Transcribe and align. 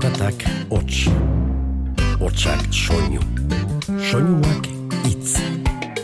Zaratak 0.00 0.44
hots, 0.72 1.10
hotsak 2.20 2.62
soinu, 2.72 3.20
soinuak 4.00 4.68
itz. 5.04 5.34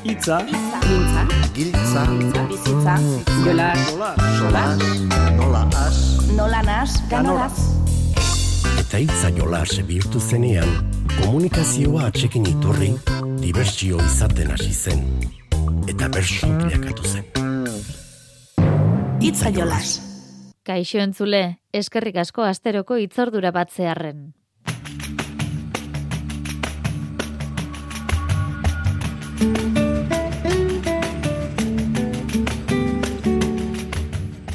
Itza, 0.04 0.37
Mintza, 0.45 1.22
Giltza, 1.54 2.03
bizitza, 2.51 2.95
jola, 3.40 3.71
solas, 4.37 4.85
nola 5.38 5.63
as, 5.81 5.97
nola 6.37 6.61
nas, 6.63 7.01
ganoraz. 7.09 7.56
Eta 8.83 9.01
hitza 9.01 9.33
jolas 9.33 9.81
bihurtu 9.88 10.21
zenean, 10.21 10.69
komunikazioa 11.17 12.10
atxekin 12.10 12.51
iturri, 12.53 12.92
dibertsio 13.40 13.97
izaten 14.04 14.53
hasi 14.53 14.74
zen. 14.74 15.06
Eta 15.88 16.10
bersu 16.12 16.52
bilakatu 16.60 17.15
zen. 17.15 17.24
Itza 19.24 19.48
jolas. 19.48 20.05
Kaixo 20.66 20.98
entzule, 20.98 21.60
eskerrik 21.70 22.16
asko 22.19 22.43
asteroko 22.43 22.97
itzordura 22.98 23.52
batzearren. 23.55 24.33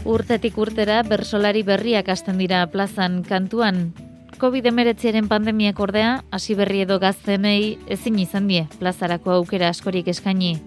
Urtetik 0.04 0.58
urtera 0.60 0.98
bersolari 1.08 1.64
berriak 1.64 2.10
hasten 2.12 2.42
dira 2.44 2.66
plazan 2.68 3.22
kantuan. 3.24 3.94
COVID-19 4.42 5.30
pandemiak 5.32 5.80
ordea, 5.80 6.26
hasi 6.36 6.58
berri 6.60 6.82
edo 6.84 6.98
gaztenei 7.00 7.78
ezin 7.88 8.20
izan 8.20 8.52
die 8.52 8.66
plazarako 8.82 9.38
aukera 9.38 9.70
askorik 9.72 10.12
eskaini. 10.12 10.58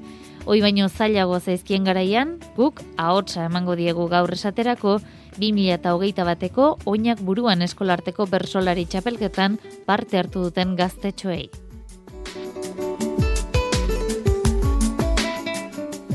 Hoi 0.48 0.62
baino 0.64 0.88
zailago 0.88 1.36
zaizkien 1.40 1.84
garaian, 1.84 2.38
guk 2.56 2.80
ahotsa 2.96 3.44
emango 3.50 3.76
diegu 3.76 4.08
gaur 4.08 4.32
esaterako 4.32 4.98
2008 5.38 6.24
bateko 6.26 6.66
oinak 6.90 7.20
buruan 7.20 7.62
eskolarteko 7.66 8.26
bersolari 8.30 8.86
txapelketan 8.86 9.58
parte 9.86 10.18
hartu 10.18 10.46
duten 10.46 10.74
gaztetxoei. 10.78 11.50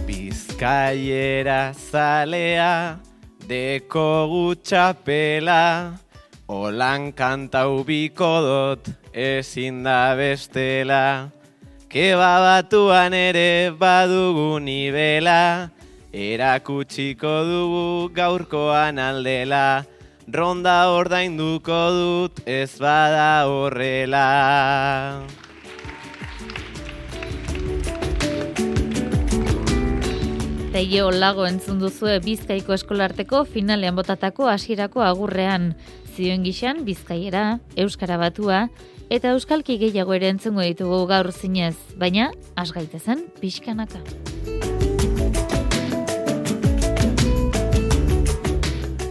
Bizkaiera 0.07 1.73
zalea, 1.73 2.99
deko 3.47 4.27
gutxapela, 4.31 5.97
holan 6.47 7.11
kantau 7.13 7.83
bikodot, 7.87 8.89
ezin 9.13 9.83
da 9.83 10.15
bestela. 10.17 11.29
Keba 11.89 12.33
batuan 12.43 13.15
ere 13.17 13.71
badugu 13.73 14.59
nibela, 14.61 15.71
erakutsiko 16.13 17.31
dugu 17.45 18.09
gaurkoan 18.13 18.97
aldela, 18.99 19.85
ronda 20.27 20.89
ordainduko 20.93 21.79
dut 21.93 22.41
ez 22.49 22.79
bada 22.81 23.45
horrela. 23.49 24.25
Teio 30.69 31.09
lago 31.11 31.47
entzun 31.49 31.79
duzue 31.81 32.19
Bizkaiko 32.23 32.75
eskolarteko 32.75 33.43
finalean 33.43 33.97
botatako 33.97 34.47
hasierako 34.47 35.01
agurrean. 35.03 35.73
Zioen 36.15 36.45
gixan 36.45 36.85
Bizkaiera, 36.85 37.59
Euskara 37.75 38.19
batua, 38.21 38.67
eta 39.09 39.33
Euskalki 39.33 39.79
gehiago 39.81 40.13
ere 40.13 40.29
entzungo 40.29 40.61
ditugu 40.61 41.05
gaur 41.09 41.31
zinez, 41.33 41.75
baina 41.97 42.31
has 42.55 42.71
gaitezen 42.71 43.25
pixkanaka. 43.41 44.03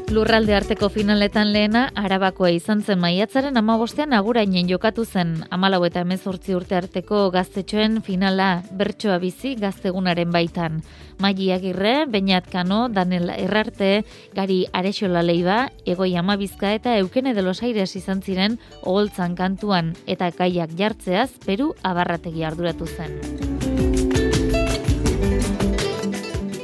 Lurralde 0.09 0.55
arteko 0.57 0.89
finaletan 0.89 1.51
lehena, 1.53 1.83
arabakoa 2.01 2.49
izan 2.55 2.81
zen 2.81 2.97
maiatzaren 3.03 3.61
amabostean 3.61 4.15
agurainen 4.17 4.71
jokatu 4.71 5.05
zen. 5.05 5.35
Amalau 5.53 5.83
eta 5.85 6.01
emezortzi 6.01 6.55
urte 6.57 6.79
arteko 6.79 7.27
gaztetxoen 7.35 7.99
finala 8.07 8.63
bertsoa 8.73 9.19
bizi 9.21 9.53
gaztegunaren 9.61 10.33
baitan. 10.33 10.81
Maigi 11.21 11.51
Agirre, 11.53 12.07
Beñat 12.09 12.49
Kano, 12.49 12.89
Daniel 12.89 13.29
Errarte, 13.37 14.07
Gari 14.33 14.65
Arexola 14.73 15.21
Leiba, 15.23 15.61
Egoi 15.85 16.15
Amabizka 16.17 16.73
eta 16.73 16.97
Eukene 16.97 17.35
de 17.35 17.43
los 17.43 17.63
Aires 17.63 17.95
izan 17.95 18.23
ziren 18.23 18.59
oholtzan 18.81 19.37
kantuan 19.37 19.93
eta 20.07 20.33
gaiak 20.33 20.73
jartzeaz 20.79 21.31
Peru 21.45 21.75
abarrategi 21.83 22.49
arduratu 22.49 22.89
zen. 22.89 23.58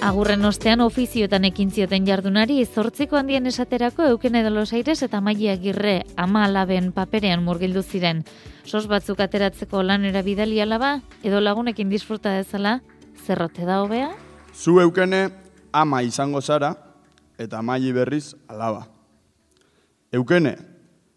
Agurren 0.04 0.44
ostean 0.44 0.82
ofizioetan 0.84 1.46
ekin 1.48 1.70
zioten 1.72 2.04
jardunari 2.04 2.58
zortziko 2.66 3.16
handien 3.16 3.46
esaterako 3.48 4.04
eukene 4.10 4.42
de 4.44 4.50
los 4.50 4.74
aires 4.76 5.00
eta 5.02 5.22
maia 5.24 5.54
agirre 5.56 6.04
ama 6.16 6.42
alaben 6.44 6.90
paperean 6.92 7.40
murgildu 7.44 7.80
ziren. 7.82 8.20
Sos 8.64 8.84
batzuk 8.86 9.20
ateratzeko 9.24 9.82
lanera 9.82 10.20
bidali 10.22 10.60
alaba, 10.60 10.98
edo 11.22 11.40
lagunekin 11.40 11.88
disfruta 11.88 12.36
dezala, 12.36 12.82
zerrote 13.24 13.64
da 13.64 13.80
hobea? 13.80 14.10
zu 14.54 14.78
eukene 14.80 15.30
ama 15.72 16.02
izango 16.02 16.40
zara, 16.40 16.74
eta 17.38 17.62
maili 17.62 17.92
berriz 17.92 18.34
alaba. 18.48 18.86
Eukene, 20.12 20.56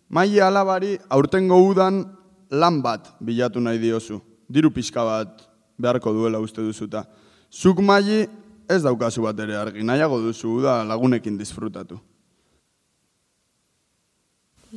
maili 0.10 0.42
alabari 0.42 0.98
aurtengo 1.10 1.60
udan 1.68 2.06
lan 2.52 2.82
bat 2.82 3.14
bilatu 3.20 3.60
nahi 3.60 3.78
diozu. 3.78 4.22
Diru 4.50 4.72
pixka 4.72 5.04
bat 5.04 5.44
beharko 5.78 6.14
duela 6.14 6.40
uste 6.40 6.62
duzuta. 6.62 7.04
Zuk 7.52 7.80
maili 7.82 8.26
ez 8.70 8.84
daukazu 8.84 9.22
bat 9.24 9.40
ere 9.40 9.56
argi, 9.56 9.84
nahiago 9.84 10.20
duzu 10.22 10.62
da 10.62 10.84
lagunekin 10.84 11.38
disfrutatu. 11.40 12.00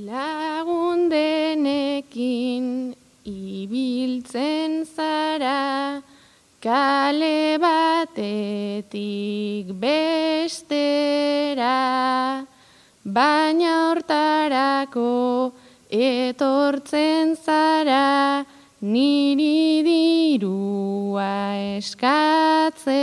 Lagundenekin 0.06 2.94
ibiltzen 3.26 4.86
zara, 4.86 6.02
kale 6.62 7.58
batetik 7.58 8.06
bestera, 9.82 11.74
baina 13.04 13.90
hortarako 13.90 15.52
etortzen 15.90 17.34
zara, 17.34 18.46
niri 18.80 20.38
dirua 21.20 21.76
eskatzera, 21.76 22.96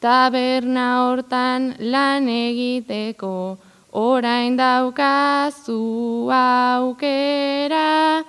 taberna 0.00 1.06
hortan 1.06 1.74
lan 1.78 2.28
egiteko, 2.28 3.58
orain 3.92 4.56
daukazu 4.58 6.30
aukera, 6.30 8.24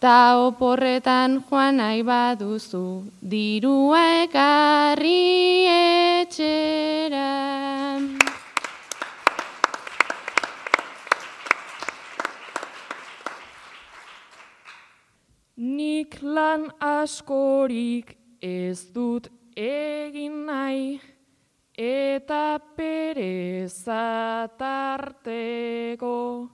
ta 0.00 0.36
oporretan 0.42 1.42
joan 1.48 1.76
nahi 1.78 2.02
baduzu, 2.02 3.04
dirua 3.22 4.26
ekarri 4.26 5.66
etxera. 6.22 7.30
Nik 15.76 16.22
lan 16.22 16.70
askorik 16.80 18.14
ez 18.40 18.88
dut 18.94 19.26
egin 19.60 20.46
nahi, 20.48 21.00
eta 21.76 22.56
pereza 22.76 24.48
tarteko, 24.56 26.48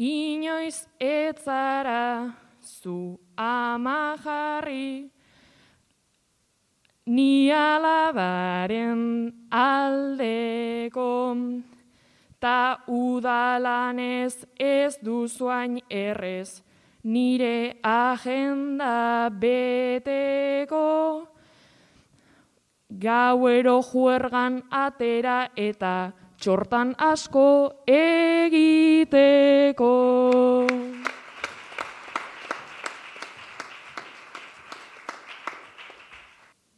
inoiz 0.00 0.86
etzara 0.96 2.32
zu 2.64 3.18
ama 3.36 4.16
jarri, 4.24 5.10
ni 7.04 7.50
alabaren 7.52 9.02
aldeko, 9.50 11.12
ta 12.40 12.80
udalanez 12.86 14.46
ez 14.56 14.96
duzuain 15.04 15.82
errez, 15.90 16.62
nire 17.04 17.78
agenda 17.82 19.28
beteko, 19.30 21.28
gauero 22.88 23.82
juergan 23.82 24.62
atera 24.70 25.50
eta 25.54 26.12
txortan 26.38 26.94
asko 26.98 27.84
egiteko. 27.86 29.26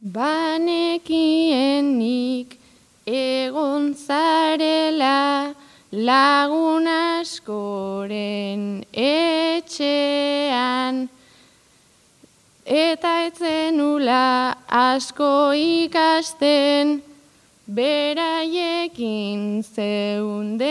Banekien 0.01 1.85
nik 1.97 2.57
egon 3.05 3.93
zarela 3.93 5.53
lagun 5.91 6.87
askoren 6.87 8.85
etxean, 8.95 9.89
eta 12.65 13.25
etzenula 13.27 14.55
asko 14.71 15.51
ikasten, 15.51 17.03
beraiekin 17.67 19.63
zeundenean, 19.63 20.61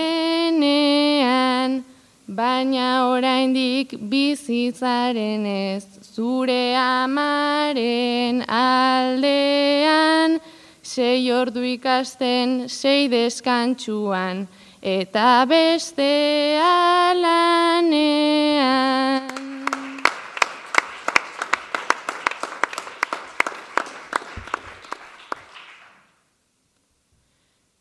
baina 2.26 3.08
oraindik 3.12 3.92
bizitzaren 4.08 5.44
ez 5.46 5.84
zure 6.14 6.76
amaren 6.76 8.42
aldean, 8.48 10.40
sei 10.82 11.32
ordu 11.32 11.60
ikasten, 11.76 12.68
sei 12.68 13.08
deskantxuan, 13.12 14.48
eta 14.82 15.44
beste 15.44 16.56
alanean. 16.56 18.00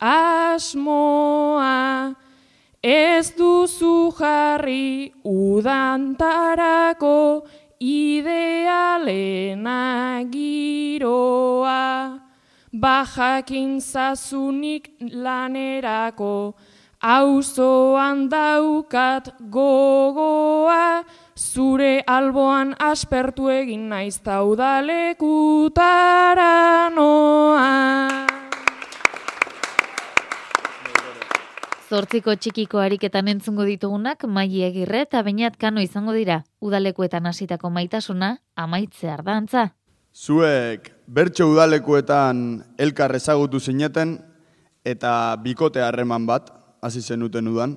asmoa. 0.00 2.14
Ez 2.82 3.32
duzu 3.38 4.10
jarri 4.18 5.12
udantarako 5.24 7.46
idealena 7.80 9.72
giroa. 10.30 12.20
Bajakin 12.74 13.80
zazunik 13.80 14.90
lanerako 15.00 16.54
auzoan 17.00 18.28
daukat 18.28 19.28
gogoa. 19.50 21.04
Zure 21.36 22.02
alboan 22.06 22.74
aspertu 22.78 23.48
egin 23.50 23.88
naiz 23.88 24.18
taudalekutara 24.22 26.90
noa. 26.94 28.43
Zortziko 31.84 32.32
txikiko 32.32 32.78
ariketan 32.80 33.26
entzungo 33.28 33.64
ditugunak 33.68 34.22
maili 34.24 34.62
egirre 34.64 35.02
eta 35.04 35.20
bainat 35.22 35.58
kano 35.60 35.82
izango 35.84 36.14
dira. 36.16 36.38
Udalekuetan 36.64 37.26
hasitako 37.28 37.68
maitasuna 37.70 38.38
amaitze 38.56 39.10
ardantza. 39.12 39.66
Zuek 40.14 40.88
bertso 41.06 41.50
udalekuetan 41.50 42.62
elkar 42.78 43.12
ezagutu 43.18 43.60
zineten 43.60 44.16
eta 44.84 45.36
bikote 45.44 45.82
harreman 45.84 46.24
bat 46.26 46.48
hasi 46.80 47.02
zenuten 47.02 47.48
udan. 47.52 47.76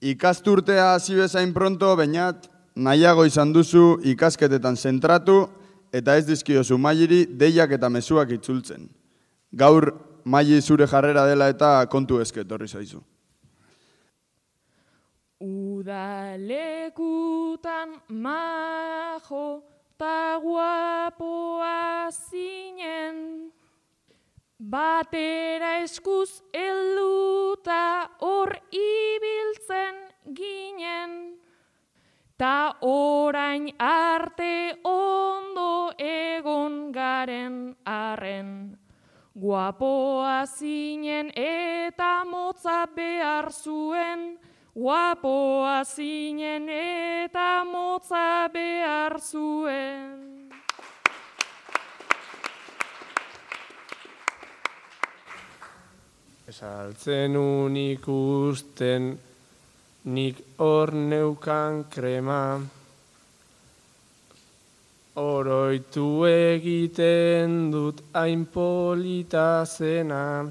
Ikasturtea 0.00 0.92
hasi 0.94 1.16
bezain 1.16 1.54
pronto, 1.54 1.94
bainat 1.96 2.50
nahiago 2.76 3.24
izan 3.24 3.54
duzu 3.56 4.02
ikasketetan 4.04 4.76
zentratu 4.76 5.46
eta 5.92 6.16
ez 6.16 6.26
dizkiozu 6.26 6.76
mailiri 6.78 7.24
deiak 7.26 7.72
eta 7.72 7.88
mezuak 7.88 8.36
itzultzen. 8.36 8.90
Gaur 9.52 9.94
maili 10.24 10.60
zure 10.60 10.86
jarrera 10.86 11.26
dela 11.26 11.48
eta 11.48 11.86
kontu 11.86 12.20
ezke 12.20 12.40
etorri 12.40 12.68
zaizu. 12.68 13.02
Udalekutan 15.40 16.68
majo 18.08 19.62
ta 19.98 20.38
guapoa 20.42 22.10
zinen. 22.10 23.52
Batera 24.58 25.78
eskuz 25.84 26.42
helduta 26.52 28.10
hor 28.20 28.50
ibiltzen 28.72 29.94
ginen. 30.34 31.38
Ta 32.36 32.74
orain 32.82 33.70
arte 33.78 34.78
ondo 34.84 35.92
egon 35.98 36.92
garen 36.92 37.76
arren. 37.84 38.77
Guapoa 39.38 40.46
zinen 40.46 41.30
eta 41.36 42.24
motza 42.26 42.88
behar 42.90 43.52
zuen. 43.52 44.38
Guapoa 44.74 45.84
zinen 45.84 46.66
eta 46.68 47.62
motza 47.64 48.48
behar 48.50 49.20
zuen. 49.20 50.50
Esaltzen 56.48 57.36
un 57.36 57.76
ikusten 57.76 59.12
nik 60.04 60.42
hor 60.58 60.90
neukan 60.94 61.84
krema. 61.86 62.58
Oroitu 65.18 66.22
egiten 66.30 67.72
dut 67.72 68.02
hain 68.14 68.44
polita 68.46 69.64
zena, 69.66 70.46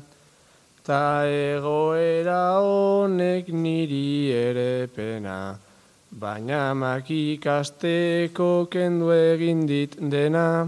ta 0.84 1.24
egoera 1.24 2.60
honek 2.60 3.48
niri 3.48 4.32
ere 4.36 4.88
pena. 4.88 5.58
Baina 6.12 6.74
makikasteko 6.76 8.68
kendu 8.68 9.12
egin 9.16 9.66
dit 9.68 9.96
dena, 10.12 10.68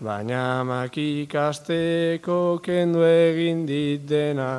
baina 0.00 0.62
makikasteko 0.62 2.38
kendu 2.62 3.02
egin 3.02 3.66
dit 3.66 4.06
dena. 4.06 4.50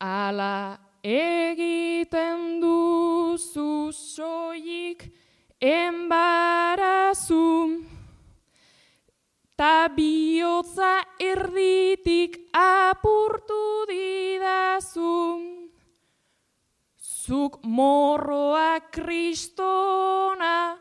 Ala 0.00 0.79
egiten 1.02 2.60
duzu 2.60 3.92
soilik 3.92 5.04
enbarazu, 5.60 7.46
ta 9.56 9.88
bihotza 9.88 11.04
erditik 11.20 12.38
apurtu 12.52 13.86
didazu. 13.88 15.40
Zuk 16.96 17.60
morroa 17.62 18.80
kristona, 18.90 20.76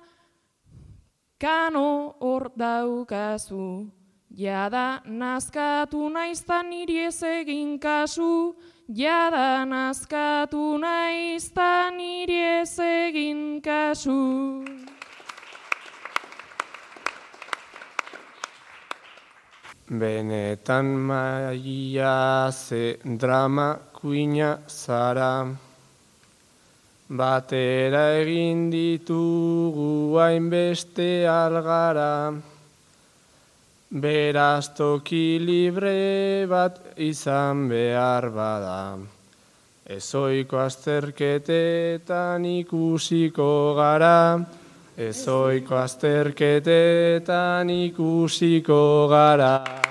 kano 1.38 2.16
hor 2.20 2.52
daukazu. 2.56 3.99
Jada 4.38 5.02
nazkatu 5.06 6.08
naizta 6.14 6.62
niri 6.62 7.00
ez 7.08 7.24
egin 7.24 7.80
kasu, 7.80 8.54
jada 8.88 9.66
nazkatu 9.66 10.78
naizta 10.78 11.90
niri 11.90 12.62
ez 12.62 12.78
egin 12.80 13.60
kasu. 13.60 14.66
Benetan 19.90 20.86
maia 20.86 22.52
ze 22.52 23.00
drama 23.04 23.80
kuina 23.92 24.60
zara. 24.68 25.58
Batera 27.10 28.14
egin 28.22 28.70
ditugu 28.70 30.14
hainbeste 30.20 31.26
algara. 31.26 32.49
Beraz 33.90 34.70
toki 34.78 35.40
libre 35.42 36.46
bat 36.46 36.78
izan 37.02 37.66
behar 37.72 38.30
bada. 38.30 39.00
Ezoiko 39.90 40.60
azterketetan 40.62 42.46
ikusiko 42.46 43.74
gara. 43.74 44.46
Ezoiko 44.96 45.76
azterketetan 45.82 47.70
ikusiko 47.90 49.08
gara. 49.10 49.89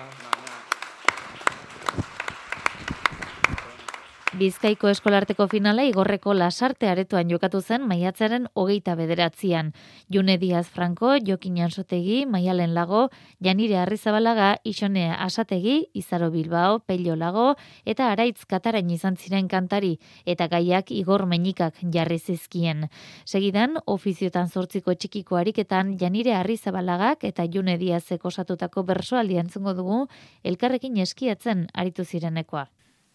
Bizkaiko 4.39 4.87
eskolarteko 4.87 5.49
finala 5.51 5.83
igorreko 5.89 6.31
lasarte 6.37 6.87
aretoan 6.87 7.31
jokatu 7.33 7.59
zen 7.59 7.83
maiatzaren 7.91 8.45
hogeita 8.55 8.93
bederatzian. 8.95 9.73
June 10.15 10.37
Diaz 10.39 10.69
Franco, 10.69 11.17
Jokin 11.27 11.57
Jansotegi, 11.59 12.21
Maialen 12.27 12.77
Lago, 12.77 13.09
Janire 13.43 13.81
Arrizabalaga, 13.81 14.53
Isone 14.63 15.09
Asategi, 15.11 15.89
Izaro 15.93 16.31
Bilbao, 16.31 16.79
Pello 16.87 17.17
Lago, 17.17 17.57
eta 17.85 18.13
Araitz 18.13 18.47
Katarain 18.47 18.95
izan 18.95 19.17
ziren 19.17 19.49
kantari, 19.49 19.97
eta 20.25 20.47
gaiak 20.47 20.93
igor 20.95 21.27
menikak 21.27 21.83
jarri 21.83 22.21
zizkien. 22.21 22.87
Segidan, 23.27 23.75
ofiziotan 23.87 24.47
zortziko 24.55 24.95
txikiko 24.95 25.43
ariketan, 25.43 25.97
Janire 25.99 26.39
Arrizabalaga 26.39 27.17
eta 27.23 27.51
June 27.51 27.75
Diazek 27.79 28.25
osatutako 28.25 28.87
bersoaldi 28.87 29.43
entzungo 29.43 29.75
dugu, 29.75 30.05
elkarrekin 30.45 31.03
eskiatzen 31.03 31.67
aritu 31.75 32.05
zirenekoa. 32.05 32.69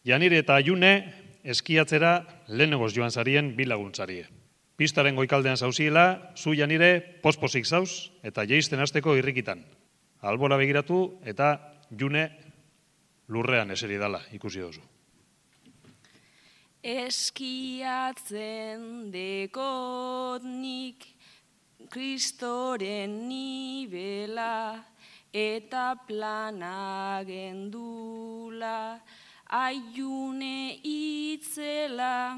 Janire 0.03 0.41
eta 0.43 0.57
June 0.59 0.89
eskiatzera 1.47 2.25
lehenengoz 2.51 2.91
joan 2.95 3.11
zarien 3.11 3.55
bi 3.55 3.63
laguntzarie. 3.63 4.27
Pistaren 4.75 5.15
goikaldean 5.15 5.55
zauziela, 5.55 6.33
zu 6.35 6.53
Janire 6.53 6.99
posposik 7.23 7.65
zauz 7.65 8.11
eta 8.23 8.43
jeisten 8.43 8.79
hasteko 8.83 9.15
irrikitan. 9.15 9.63
Albora 10.19 10.57
begiratu 10.59 11.19
eta 11.23 11.55
June 11.99 12.29
lurrean 13.29 13.71
eseri 13.71 13.97
dala 14.01 14.19
ikusi 14.35 14.59
duzu. 14.59 14.81
Eskiatzen 16.83 18.81
dekot 19.13 20.43
nik 20.43 21.07
kristoren 21.87 23.29
nibela 23.29 24.83
eta 25.31 25.95
plana 26.07 27.23
gendula 27.23 28.99
aiune 29.49 30.79
itzela 30.83 32.37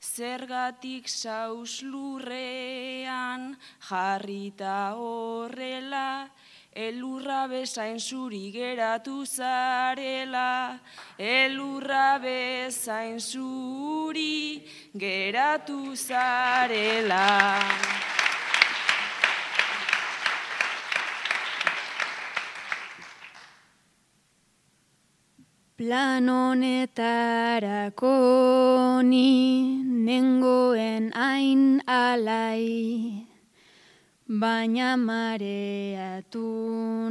zergatik 0.00 1.08
saus 1.08 1.82
lurrean 1.82 3.56
jarrita 3.88 4.94
horrela 4.96 6.28
elurra 6.72 7.48
bezain 7.48 7.98
zuri 7.98 8.50
geratu 8.52 9.26
zarela 9.26 10.80
elurra 11.18 12.18
bezain 12.22 13.18
zuri 13.18 14.64
geratu 14.96 15.94
zarela 15.96 17.26
Plan 25.80 26.28
honetarako 26.28 28.12
ni 29.00 29.80
nengoen 29.80 31.08
hain 31.16 31.80
alai, 31.88 33.24
baina 34.28 34.90
mareatu 35.00 36.44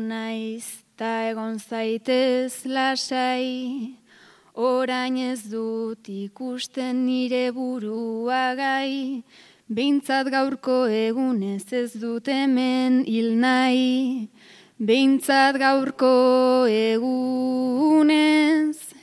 naiz 0.05 0.85
ta 0.95 1.13
egon 1.31 1.57
zaitez 1.57 2.53
lasai, 2.65 3.97
orain 4.53 5.17
ez 5.17 5.41
dut 5.49 6.05
ikusten 6.05 7.05
nire 7.07 7.49
burua 7.49 8.53
gai, 8.53 9.23
Bintzat 9.69 10.25
gaurko 10.33 10.87
egunez 10.89 11.73
ez 11.73 11.93
dut 11.93 12.25
hemen 12.25 13.03
hil 13.05 13.35
nahi, 13.37 14.29
Beintzat 14.79 15.57
gaurko 15.59 16.63
egunez 16.71 18.15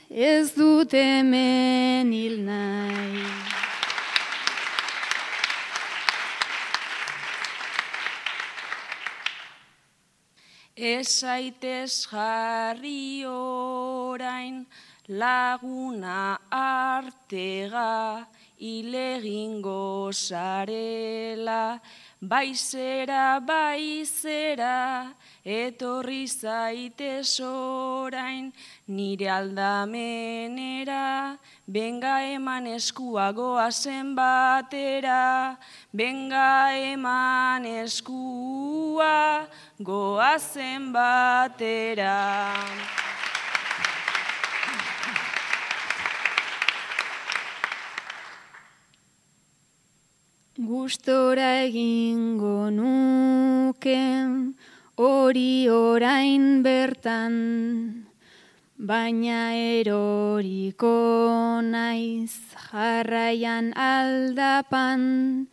ez 0.09 0.49
dut 0.55 0.89
hemen 0.97 2.09
hil 2.09 2.41
nahi. 2.41 3.21
Ezaitez 10.73 12.09
jarri 12.09 13.21
orain 13.29 14.65
laguna 15.07 16.39
artega 16.49 18.25
ilegingo 18.57 20.09
sarela, 20.11 21.79
baizera, 22.21 23.39
baizera, 23.39 25.13
etorri 25.45 26.27
zaitez 26.27 27.39
orain 27.39 28.51
nire 28.87 29.29
aldamenera, 29.29 31.37
benga 31.67 32.21
eman 32.33 32.67
eskua 32.67 33.31
goazen 33.31 34.15
batera, 34.15 35.57
benga 35.93 36.73
eman 36.73 37.65
eskua 37.65 39.47
goazen 39.79 40.91
batera. 40.91 43.06
Gustora 50.57 51.69
egingo 51.69 52.71
nuken 52.73 54.55
hori 54.97 55.69
orain 55.69 56.63
bertan, 56.65 57.35
baina 58.79 59.53
eroriko 59.53 61.61
naiz 61.61 62.33
jarraian 62.71 63.69
aldapan, 63.77 65.45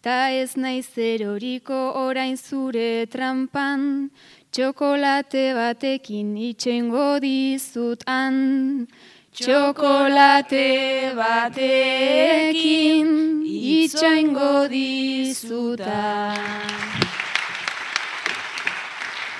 ta 0.00 0.32
ez 0.32 0.56
naiz 0.56 0.88
eroriko 0.96 1.92
orain 2.06 2.40
zure 2.40 3.04
trampan, 3.12 4.08
txokolate 4.52 5.52
batekin 5.52 6.32
itxengo 6.48 7.20
dizutan. 7.20 8.88
Txokolate 9.36 11.12
batekin 11.12 13.08
itxengo 13.44 14.64
dizutan. 14.72 16.40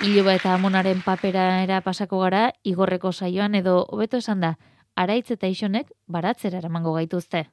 Iloba 0.05 0.35
eta 0.37 0.53
amonaren 0.53 1.01
papera 1.01 1.63
era 1.63 1.81
pasako 1.81 2.21
gara, 2.27 2.53
igorreko 2.61 3.09
saioan 3.09 3.57
edo 3.57 3.89
hobeto 3.89 4.21
esan 4.21 4.45
da, 4.45 4.53
araitz 5.01 5.31
eta 5.33 5.49
isonek 5.49 5.89
baratzera 6.05 6.61
eramango 6.61 6.93
gaituzte. 7.01 7.47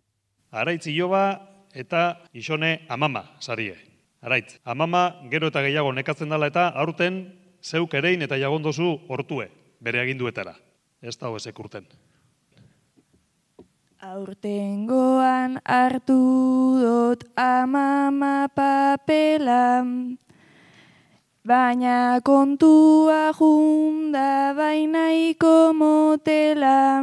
Araitz 0.51 0.83
iloba 0.91 1.23
eta 1.71 2.27
isone 2.33 2.83
amama, 2.89 3.23
sarie. 3.39 3.79
Araitz, 4.19 4.59
amama 4.65 5.15
gero 5.31 5.47
eta 5.47 5.63
gehiago 5.63 5.95
nekatzen 5.95 6.27
dela 6.27 6.51
eta 6.51 6.67
aurten 6.75 7.39
zeuk 7.63 7.93
erein 7.95 8.21
eta 8.27 8.35
jagondozu 8.35 8.99
hortue, 9.07 9.47
bere 9.79 10.03
aginduetara. 10.03 10.59
Ez 10.99 11.15
da 11.15 11.31
hozek 11.31 11.55
urten. 11.59 11.87
Aurtengoan 14.03 15.61
hartu 15.63 16.75
dut 16.75 17.21
amama 17.39 18.49
papela, 18.51 19.79
baina 21.47 22.19
kontua 22.19 23.31
junda 23.31 24.51
bainaiko 24.57 25.71
motela. 25.71 26.99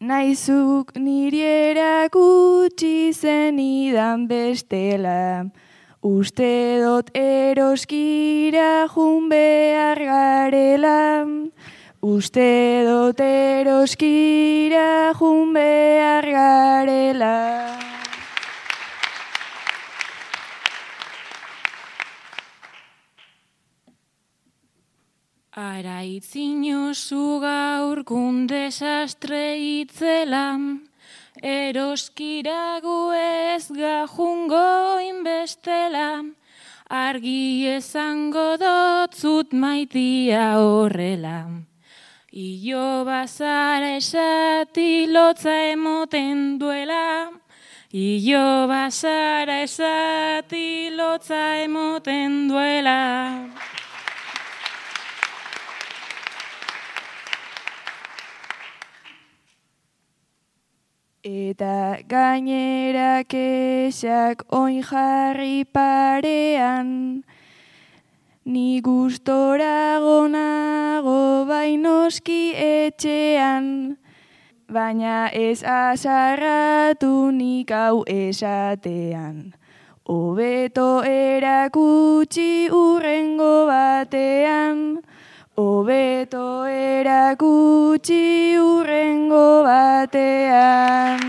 Naizuk 0.00 0.96
niri 0.96 1.44
erakutsi 1.52 3.12
zenidan 3.12 4.24
bestela, 4.26 5.52
uste 6.00 6.80
dut 6.80 7.12
eroskira 7.12 8.88
jun 8.88 9.28
behar 9.28 10.00
garela. 10.00 10.98
Uste 12.04 12.84
dut 12.84 13.20
eroskira 13.24 15.14
jun 15.16 15.54
behar 15.54 16.26
garela. 16.34 17.38
Araitzinozu 25.56 27.40
gaur 27.40 28.04
desastre 28.52 29.56
itzela, 29.56 30.60
eroskirago 31.40 33.14
ez 33.16 33.64
gajungo 33.72 35.00
inbestela, 35.00 36.22
argi 36.90 37.66
esango 37.80 38.58
dotzut 38.60 39.54
maitia 39.54 40.58
horrela. 40.60 41.64
Io 42.36 43.04
bazara 43.04 43.94
esati 43.94 45.06
lotza 45.06 45.54
emoten 45.70 46.58
duela, 46.58 47.30
Io 47.92 48.66
bazara 48.66 49.62
esati 49.62 50.90
lotza 50.90 51.62
emoten 51.62 52.48
duela. 52.48 53.46
Eta 61.22 62.02
gainera 62.08 63.22
kexak 63.22 64.42
oin 64.50 64.82
jarri 64.82 65.64
parean, 65.64 67.22
Ni 68.46 68.82
gustora 68.82 69.96
gonago 70.04 71.46
bainoski 71.48 72.52
etxean, 72.52 73.96
baina 74.68 75.30
ez 75.32 75.62
azarratu 75.64 77.30
nik 77.32 77.72
hau 77.72 78.04
esatean. 78.04 79.54
Obeto 80.04 81.00
erakutsi 81.08 82.68
urrengo 82.68 83.64
batean, 83.72 85.00
Obeto 85.56 86.66
erakutsi 86.68 88.58
urrengo 88.60 89.64
batean. 89.64 91.20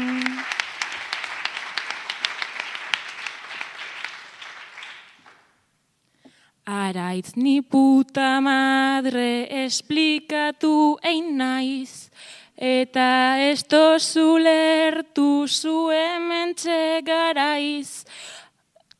Araitz 6.65 7.35
ni 7.35 7.61
puta 7.61 8.41
madre 8.41 9.45
esplikatu 9.65 10.97
ein 11.03 11.37
naiz, 11.37 12.09
Eta 12.57 13.35
ez 13.37 13.63
tozu 13.67 14.37
lertu 14.39 15.45
zu 15.45 15.91
hementxe 15.91 17.01
garaiz, 17.03 18.05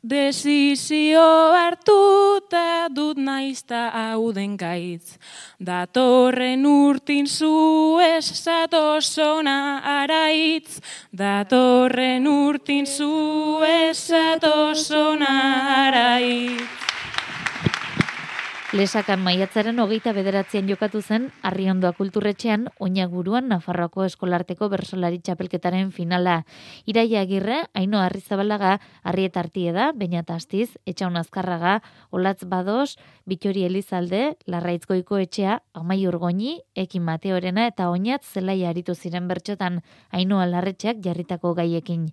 Desizio 0.06 1.26
hartuta 1.58 2.86
dut 2.94 3.18
naizta 3.18 3.88
hau 3.90 4.30
den 4.36 4.54
gaitz. 4.56 5.16
Datorren 5.58 6.68
urtin 6.70 7.26
zu 7.26 7.98
ez 8.06 8.28
zatozona 8.44 9.82
araitz. 9.98 10.78
Datorren 11.10 12.28
urtin 12.30 12.86
zu 12.86 13.64
ez 13.66 13.98
zatozona 13.98 15.34
araitz. 15.88 16.85
Lesakan 18.76 19.22
maiatzaren 19.24 19.78
hogeita 19.80 20.12
bederatzean 20.12 20.68
jokatu 20.68 21.00
zen 21.00 21.30
Arriondoa 21.48 21.94
kulturretxean 21.96 22.66
oinak 22.84 23.14
buruan 23.14 23.46
Nafarroako 23.48 24.04
eskolarteko 24.04 24.68
bersolari 24.68 25.22
txapelketaren 25.24 25.94
finala. 25.96 26.42
Iraia 26.84 27.22
agirre, 27.24 27.62
haino 27.72 28.02
arrizabalaga, 28.04 28.74
arrieta 29.08 29.40
artie 29.46 29.72
da, 29.72 29.94
baina 29.96 30.26
astiz, 30.36 30.74
etxaun 30.84 31.16
azkarraga, 31.16 31.78
olatz 32.12 32.44
bados, 32.44 32.98
bitori 33.24 33.64
elizalde, 33.64 34.36
larraitzkoiko 34.46 35.22
etxea, 35.24 35.62
amai 35.74 36.02
urgoni, 36.12 36.58
ekin 36.76 37.08
mateorena 37.08 37.70
eta 37.72 37.88
oinat 37.90 38.28
zelaia 38.28 38.74
aritu 38.76 38.92
ziren 38.94 39.32
bertxotan 39.32 39.80
hainoa 40.12 40.50
larretxeak 40.52 41.00
jarritako 41.00 41.54
gaiekin. 41.56 42.10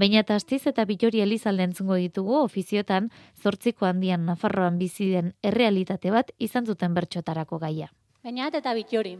Baina 0.00 0.24
astiz 0.32 0.62
eta 0.66 0.88
bitori 0.88 1.20
elizalde 1.20 1.68
entzungo 1.68 2.00
ditugu 2.00 2.40
ofiziotan, 2.40 3.10
zortziko 3.36 3.84
handian 3.84 4.24
Nafarroan 4.24 4.78
bizi 4.78 5.12
den 5.12 5.34
errealitate 5.42 6.05
bat 6.10 6.30
izan 6.38 6.66
zuten 6.66 6.94
bertxotarako 6.94 7.58
gaia. 7.58 7.90
Bainat 8.24 8.54
eta 8.58 8.74
bitori, 8.74 9.16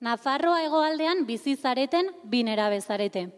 Nafarroa 0.00 0.60
hegoaldean 0.60 1.24
bizi 1.24 1.54
zareten 1.56 2.10
binera 2.28 2.68
bezarete. 2.68 3.30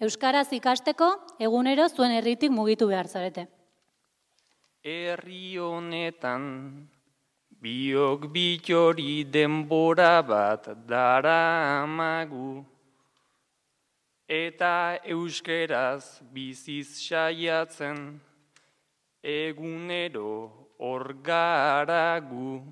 Euskaraz 0.00 0.46
ikasteko 0.54 1.08
egunero 1.42 1.88
zuen 1.88 2.12
herritik 2.14 2.52
mugitu 2.54 2.86
behar 2.86 3.08
zarete. 3.08 3.48
Herri 4.84 5.56
honetan 5.58 6.44
biok 7.64 8.28
bitori 8.30 9.24
denbora 9.24 10.22
bat 10.22 10.68
dara 10.86 11.82
amagu 11.82 12.62
eta 14.28 15.00
euskeraz 15.16 16.20
biziz 16.32 17.08
saiatzen 17.08 18.20
egunero 19.22 20.30
hor 20.78 21.14
garagu, 21.22 22.62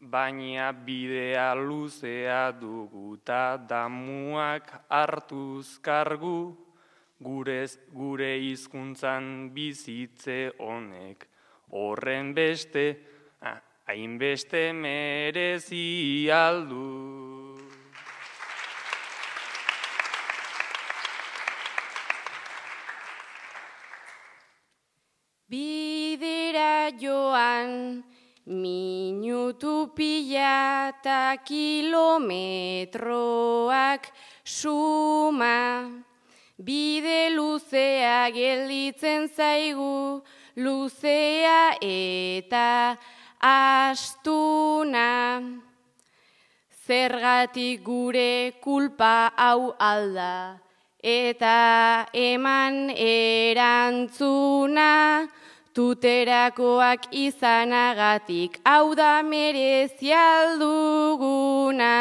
baina 0.00 0.72
bidea 0.72 1.54
luzea 1.54 2.52
dugu 2.52 3.16
ta 3.24 3.56
damuak 3.56 4.84
hartuz 4.88 5.78
kargu, 5.80 6.56
gurez, 7.20 7.78
gure 7.92 8.38
hizkuntzan 8.38 9.50
bizitze 9.54 10.52
honek. 10.58 11.28
Horren 11.72 12.34
beste, 12.34 12.86
hainbeste 13.86 14.72
merezi 14.72 16.30
aldu. 16.30 17.06
Joan 26.94 28.04
minutu 28.46 29.90
pila 29.94 30.94
eta 30.94 31.36
kilometroak 31.42 34.06
suma. 34.44 35.90
Bide 36.56 37.30
luzea 37.34 38.30
gelditzen 38.30 39.28
zaigu, 39.28 40.22
luzea 40.56 41.76
eta 41.82 42.96
astuna. 43.42 45.42
Zergatik 46.86 47.82
gure 47.82 48.52
kulpa 48.62 49.32
hau 49.36 49.74
alda 49.78 50.60
eta 51.02 52.06
eman 52.14 52.90
erantzuna 52.90 55.26
tuterakoak 55.76 57.12
izanagatik 57.12 58.56
hau 58.64 58.96
da 58.96 59.20
merezialduguna. 59.20 61.92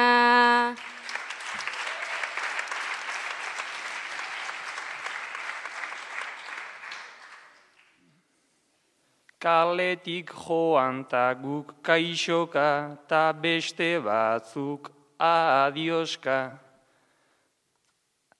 Kaletik 9.43 10.31
joan 10.31 11.03
ta 11.11 11.35
guk 11.35 11.75
kaixoka 11.83 12.95
ta 13.09 13.33
beste 13.33 13.99
batzuk 13.99 14.91
adioska. 15.19 16.59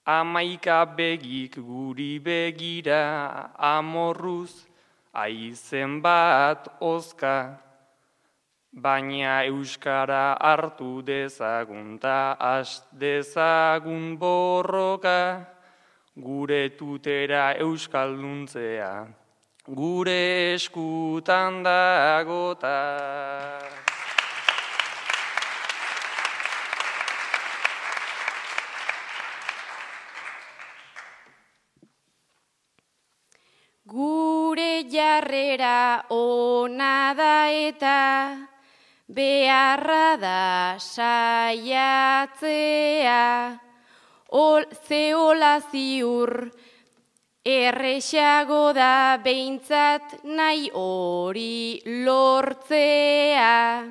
Amaika 0.06 0.86
begik 0.96 1.56
guri 1.60 2.18
begira 2.24 3.50
amorruz, 3.58 4.66
aizen 5.16 6.00
bat 6.02 6.68
oska. 6.80 7.58
Baina 8.76 9.40
euskara 9.48 10.36
hartu 10.36 11.00
dezagun 11.00 11.98
ta 11.98 12.36
as 12.38 12.82
dezagun 12.92 14.18
borroka, 14.20 15.46
gure 16.12 16.76
tutera 16.76 17.56
euskalduntzea, 17.56 18.92
gure 19.64 20.52
eskutan 20.54 21.62
dagota. 21.64 22.76
Gure 33.86 34.82
jarrera 34.90 36.02
ona 36.10 37.14
da 37.14 37.46
eta 37.54 38.34
beharra 39.06 40.16
da 40.18 40.74
saiatzea. 40.74 42.00
Ol, 44.34 44.66
zeola 44.88 45.60
ziur 45.70 46.50
erresago 47.46 48.72
da 48.74 49.22
behintzat 49.22 50.18
nahi 50.34 50.66
hori 50.74 51.78
lortzea. 52.02 53.86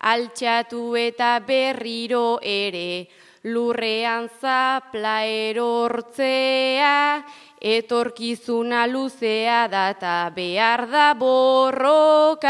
Altxatu 0.00 0.96
eta 0.96 1.44
berriro 1.44 2.40
ere 2.40 3.04
lurrean 3.46 4.26
zapla 4.40 5.24
erortzea 5.24 7.24
etorkizuna 7.62 8.86
luzea 8.90 9.68
data 9.70 10.30
behar 10.34 10.88
da 10.90 11.14
borrokatzea. 11.14 12.42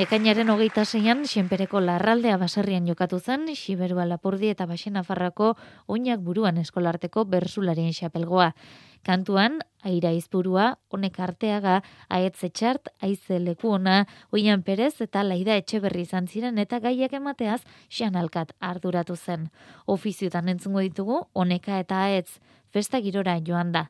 Ekainaren 0.00 0.48
hogeita 0.48 0.84
zeian, 0.84 1.26
Xenpereko 1.28 1.80
larraldea 1.84 2.38
baserrian 2.40 2.86
jokatu 2.88 3.18
zen, 3.20 3.42
Xiberua 3.52 4.06
Lapurdi 4.08 4.48
eta 4.48 4.64
Baxena 4.64 5.02
Farrako 5.04 5.50
oinak 5.92 6.22
buruan 6.24 6.56
eskolarteko 6.62 7.26
bersularien 7.28 7.92
xapelgoa. 7.92 8.54
Kantuan, 9.02 9.60
aira 9.82 10.10
izburua, 10.12 10.74
honek 10.92 11.16
arteaga, 11.24 11.78
aetze 12.12 12.50
txart, 12.52 12.90
aize 13.00 13.38
leku 13.40 13.70
ona, 13.72 14.04
oian 14.32 14.62
perez 14.62 15.00
eta 15.00 15.22
laida 15.24 15.56
etxe 15.56 15.80
berri 15.80 16.04
izan 16.04 16.28
ziren 16.28 16.58
eta 16.60 16.80
gaiak 16.84 17.14
emateaz 17.16 17.62
xan 17.88 18.16
alkat 18.20 18.52
arduratu 18.60 19.16
zen. 19.16 19.48
Ofiziotan 19.86 20.52
entzungo 20.52 20.84
ditugu, 20.84 21.22
honeka 21.32 21.78
eta 21.80 22.02
aetz, 22.10 22.40
festa 22.68 23.00
girora 23.00 23.38
joan 23.46 23.72
da. 23.72 23.86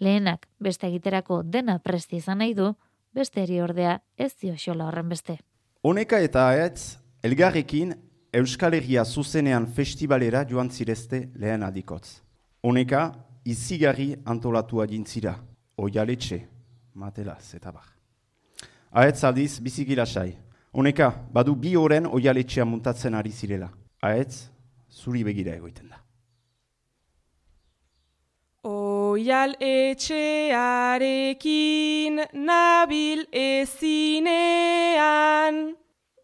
Lehenak, 0.00 0.46
beste 0.60 0.88
egiterako 0.88 1.42
dena 1.42 1.78
presti 1.78 2.20
izan 2.20 2.40
nahi 2.44 2.54
du, 2.54 2.74
beste 3.16 3.42
eri 3.42 3.60
ordea 3.60 3.98
ez 4.16 4.34
dio 4.36 4.54
xola 4.56 4.86
horren 4.88 5.08
beste. 5.08 5.38
Honeka 5.82 6.20
eta 6.20 6.46
aetz, 6.52 7.00
elgarrekin 7.24 7.96
Euskal 8.32 8.76
Herria 8.76 9.04
zuzenean 9.04 9.66
festivalera 9.74 10.44
joan 10.48 10.70
zirezte 10.70 11.30
lehen 11.34 11.64
adikotz. 11.66 12.20
Honeka, 12.62 13.08
izigarri 13.44 14.16
antolatu 14.24 14.80
adintzira, 14.82 15.34
oialetxe, 15.76 16.48
matelaz 16.94 17.54
eta 17.54 17.72
bar. 17.72 17.84
Aetz 18.92 19.24
aldiz, 19.24 19.60
biziki 19.62 19.96
lasai. 19.96 20.36
Honeka, 20.72 21.14
badu 21.32 21.54
bi 21.54 21.76
oren 21.76 22.06
oialetxea 22.06 22.64
muntatzen 22.64 23.14
ari 23.14 23.30
zirela. 23.30 23.70
Aetz, 24.02 24.48
zuri 24.90 25.24
begira 25.24 25.54
egoiten 25.54 25.88
da. 25.88 25.96
Oial 28.70 29.54
etxearekin 29.60 32.20
nabil 32.34 33.24
ezinean, 33.32 34.34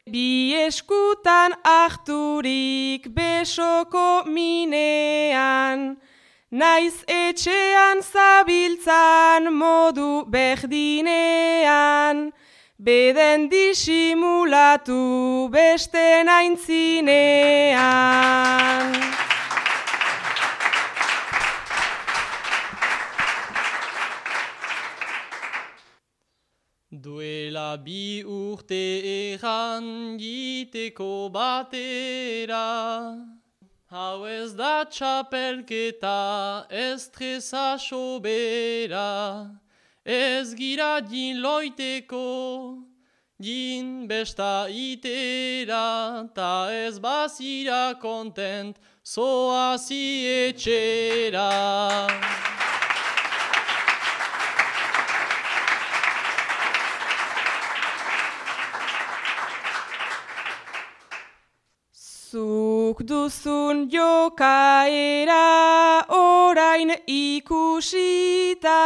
bi 0.06 0.54
eskutan 0.66 1.52
ahturik 1.64 3.08
besoko 3.14 4.24
minean, 4.26 5.96
naiz 6.56 6.96
etxean 7.04 7.98
zabiltzan 8.12 9.44
modu 9.60 10.24
berdinean, 10.32 12.16
beden 12.80 13.40
disimulatu 13.52 15.02
beste 15.52 16.24
naintzinean. 16.24 17.06
Duela 27.04 27.76
bi 27.84 28.24
urte 28.24 28.84
erran 29.12 30.16
giteko 30.16 31.28
batera, 31.36 32.66
hau 33.90 34.26
ez 34.26 34.54
da 34.58 34.84
txapelketa 34.90 36.66
estresa 36.70 37.76
sobera, 37.78 39.46
ez 40.04 40.54
gira 40.54 41.00
din 41.00 41.40
loiteko, 41.40 42.82
din 43.38 44.06
besta 44.08 44.66
itera, 44.68 46.26
ta 46.34 46.66
ez 46.72 46.98
bazira 46.98 47.94
kontent, 48.00 48.76
zoazi 49.04 50.26
etxera. 50.48 51.50
Zuk 62.96 63.08
duzun 63.08 63.90
jokaera 63.90 65.36
orain 66.08 66.90
ikusita, 67.06 68.80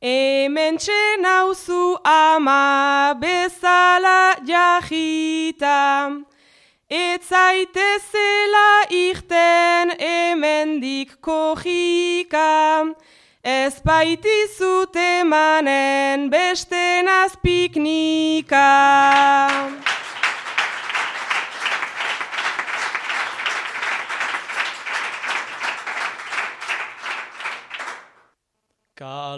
hemen 0.00 0.78
txenauzu 0.78 1.98
ama 2.04 3.14
bezala 3.20 4.36
jahita, 4.46 6.16
ez 6.88 7.20
zaitezela 7.28 8.88
irten 8.88 9.92
hemendik 10.00 11.20
kojika, 11.20 12.94
ez 13.44 13.82
baitizut 13.84 14.96
emanen 14.96 16.30
beste 16.30 17.02
nazpiknika. 17.04 18.68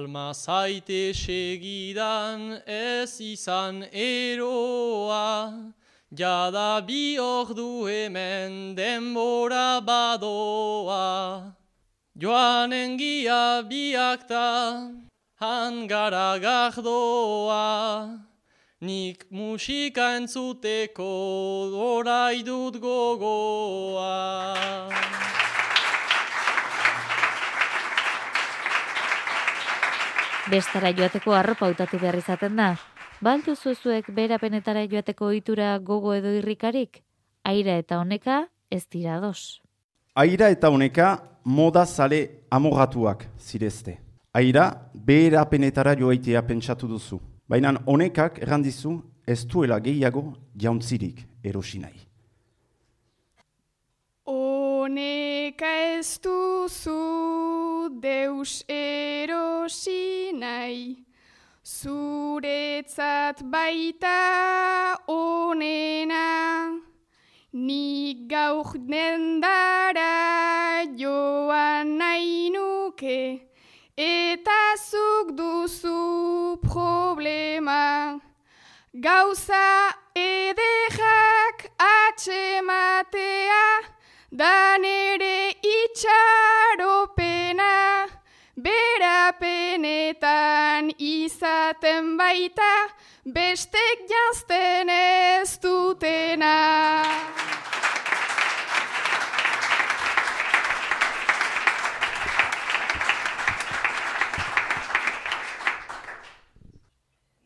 Kalma 0.01 0.33
zaite 0.33 1.13
segidan 1.13 2.63
ez 2.67 3.21
izan 3.21 3.85
eroa, 3.93 5.73
jada 6.11 6.81
bi 6.89 7.19
ordu 7.21 7.85
hemen 7.87 8.75
denbora 8.75 9.85
badoa. 9.85 11.53
Joan 12.17 12.73
engia 12.73 13.63
biakta, 13.69 14.89
hangara 15.39 16.39
gahdoa, 16.41 18.25
nik 18.81 19.27
musika 19.31 20.17
entzuteko 20.17 21.13
orai 21.93 22.43
dut 22.43 22.81
gogoa. 22.81 24.17
Bestara 30.51 30.91
joateko 30.91 31.31
arropa 31.31 31.69
hautatu 31.69 31.99
behar 32.03 32.17
izaten 32.19 32.57
da. 32.59 32.73
Baldu 33.23 33.53
zuzuek 33.55 34.09
berapenetara 34.17 34.83
joateko 34.91 35.29
ohitura 35.29 35.77
gogo 35.79 36.15
edo 36.17 36.33
irrikarik? 36.35 37.05
Aira 37.45 37.77
eta 37.79 38.01
honeka 38.01 38.41
ez 38.71 38.83
dira 38.91 39.21
dos. 39.23 39.61
Aira 40.15 40.49
eta 40.51 40.73
honeka 40.75 41.13
moda 41.45 41.87
zale 41.87 42.21
amogatuak 42.51 43.29
zirezte. 43.39 43.99
Aira 44.35 44.67
berapenetara 44.95 45.95
joaitea 45.95 46.43
pentsatu 46.43 46.89
duzu. 46.89 47.21
Baina 47.49 47.77
honekak 47.87 48.43
errandizu 48.43 48.99
ez 49.27 49.45
duela 49.47 49.79
gehiago 49.79 50.33
jauntzirik 50.57 51.27
erosi 51.45 51.79
nahi. 51.79 52.10
Honeka 54.90 55.70
ez 55.94 56.18
duzu 56.18 57.94
deus 58.03 58.64
erosi 58.66 60.35
nahi, 60.35 61.07
zuretzat 61.62 63.38
baita 63.53 64.98
onena, 65.07 66.74
nik 67.53 68.26
gauk 68.26 68.74
dendara 68.90 70.11
joan 70.98 71.94
nahi 71.98 72.50
nuke, 72.50 73.46
eta 73.94 74.61
zuk 74.74 75.37
duzu 75.38 76.59
problema. 76.66 78.18
Gauza 78.92 79.94
edejak 80.18 81.70
atxematea, 81.79 83.89
da 84.31 84.79
nere 84.79 85.51
itxaropena, 85.59 87.19
berapenetan 88.57 89.35
izaten 90.99 92.16
baita, 92.16 92.88
bestek 93.27 94.07
jazten 94.09 94.88
ez 94.88 95.59
dutena. 95.59 97.03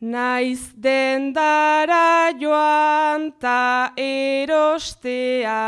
Naiz 0.05 0.69
dendara 0.77 2.29
joan 2.37 3.33
ta 3.41 3.91
erostea, 3.97 5.65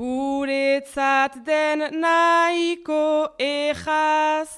guretzat 0.00 1.32
den 1.44 1.78
nahiko 2.00 3.28
ejaz. 3.38 4.50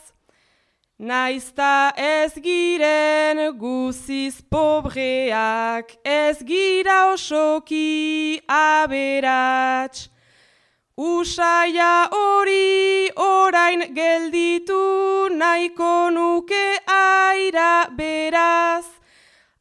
Naiz 0.98 1.50
ta 1.56 1.90
ez 1.96 2.34
giren 2.46 3.38
guziz 3.58 4.36
pobreak, 4.52 5.96
ez 6.04 6.38
gira 6.46 6.98
osoki 7.12 8.38
aberats. 8.46 10.06
Usaia 10.96 11.94
hori 12.12 13.10
orain 13.16 13.82
gelditu 13.98 14.82
nahiko 15.42 15.94
nuke 16.14 16.66
aira 16.86 17.90
beraz. 17.98 18.91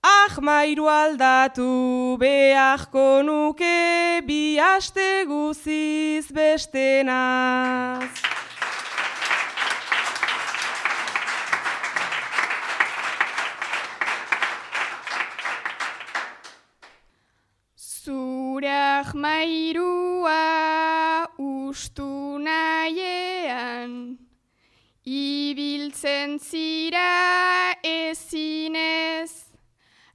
Ahmairu 0.03 0.87
aldatu 0.89 2.17
beharko 2.17 3.21
nuke 3.21 4.25
bi 4.25 4.57
aste 4.57 5.25
guziz 5.29 6.25
bestenaz. 6.33 8.09
Zurak 17.77 19.13
mairua 19.13 20.41
ustu 21.37 22.41
nahiean, 22.41 24.17
ibiltzen 25.05 26.39
zira 26.41 27.09
ezinez, 27.11 27.60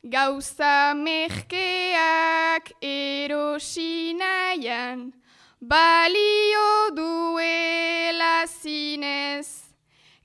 gauza 0.09 0.95
mehkeak 0.95 2.71
erosi 2.81 4.15
nahian, 4.15 5.13
balio 5.61 6.91
duela 6.95 8.47
zinez. 8.47 9.67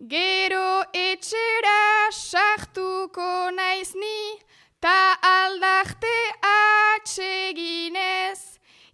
Gero 0.07 0.83
etxera 0.93 2.11
sartuko 2.11 3.49
naiz 3.57 3.93
ni, 3.95 4.39
ta 4.79 5.17
aldarte 5.21 6.17
atseginez, 6.53 8.39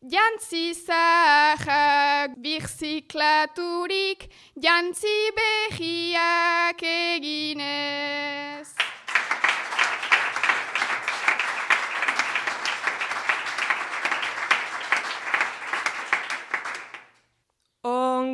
Jantzi 0.07 0.73
zahak 0.73 2.37
birziklaturik, 2.39 4.29
jantzi 4.55 5.31
behiak 5.35 6.81
eginez. 6.83 8.46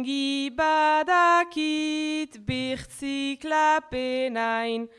Ongi 0.03 0.51
badakit 0.51 2.35
birtziklapenain, 2.45 4.89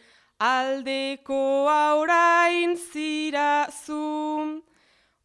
aldeko 0.40 1.68
aurain 1.68 2.74
zira 2.74 3.68
zu. 3.68 4.62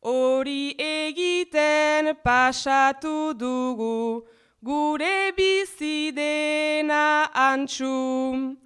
Hori 0.03 0.75
egiten 0.77 2.13
pasatu 2.25 3.33
dugu, 3.39 4.25
gure 4.61 5.31
bizi 5.37 6.11
dena 6.11 7.29
antxu. 7.33 8.57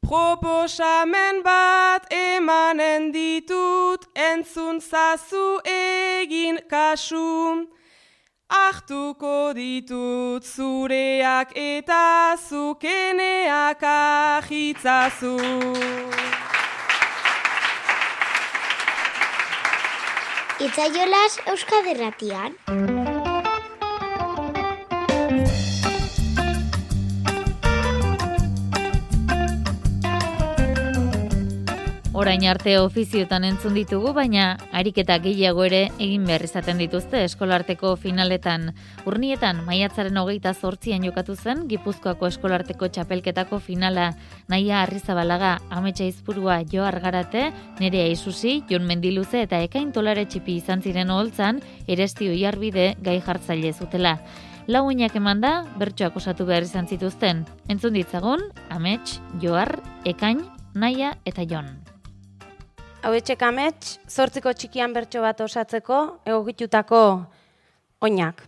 Proposamen 0.00 1.42
bat 1.42 2.06
emanen 2.12 3.10
ditut, 3.10 4.06
entzun 4.14 4.80
zazu 4.80 5.60
egin 5.66 6.58
kasu. 6.70 7.66
Ahtuko 8.52 9.54
ditut 9.56 10.44
zureak 10.44 11.54
eta 11.56 12.36
zukeneak 12.36 13.80
ahitzazu. 13.82 15.36
Itzaiolas 20.60 21.40
Euskaderratian. 21.48 23.01
Orain 32.22 32.44
arte 32.46 32.76
ofiziotan 32.78 33.42
entzun 33.42 33.74
ditugu, 33.74 34.12
baina 34.14 34.52
ariketa 34.78 35.16
gehiago 35.24 35.64
ere 35.66 35.80
egin 36.04 36.28
behar 36.28 36.44
izaten 36.46 36.78
dituzte 36.78 37.24
eskolarteko 37.26 37.96
finaletan. 37.98 38.68
Urnietan, 39.10 39.64
maiatzaren 39.66 40.20
hogeita 40.20 40.52
zortzian 40.54 41.02
jokatu 41.02 41.34
zen, 41.34 41.64
Gipuzkoako 41.72 42.30
eskolarteko 42.30 42.86
txapelketako 42.94 43.58
finala, 43.66 44.06
naia 44.46 44.84
arrizabalaga, 44.84 45.56
ametsa 45.74 46.06
izpurua 46.06 46.60
jo 46.70 46.86
argarate, 46.86 47.48
nerea 47.82 48.06
isusi, 48.14 48.60
jon 48.70 48.86
mendiluze 48.86 49.42
eta 49.42 49.58
ekain 49.66 49.90
tolare 49.90 50.22
txipi 50.22 50.60
izan 50.62 50.78
ziren 50.78 51.10
holtzan, 51.10 51.58
eresti 51.90 52.30
oiarbide 52.30 52.92
gai 53.02 53.18
jartzaile 53.18 53.74
zutela. 53.74 54.20
Lau 54.70 54.86
oinak 54.92 55.18
eman 55.18 55.42
da, 55.42 55.56
bertsoak 55.74 56.22
osatu 56.22 56.46
behar 56.46 56.70
izan 56.70 56.86
zituzten. 56.86 57.48
Entzun 57.66 57.98
ditzagun, 57.98 58.52
amets, 58.70 59.18
joar, 59.42 59.80
ekain, 60.06 60.46
naia 60.70 61.16
eta 61.26 61.42
jon. 61.42 61.81
Hau 63.02 63.10
etxek 63.18 63.40
amets, 63.42 63.98
zortziko 64.06 64.52
txikian 64.54 64.92
bertso 64.94 65.18
bat 65.24 65.40
osatzeko 65.42 65.96
egokitutako 66.22 67.26
oinak. 68.06 68.38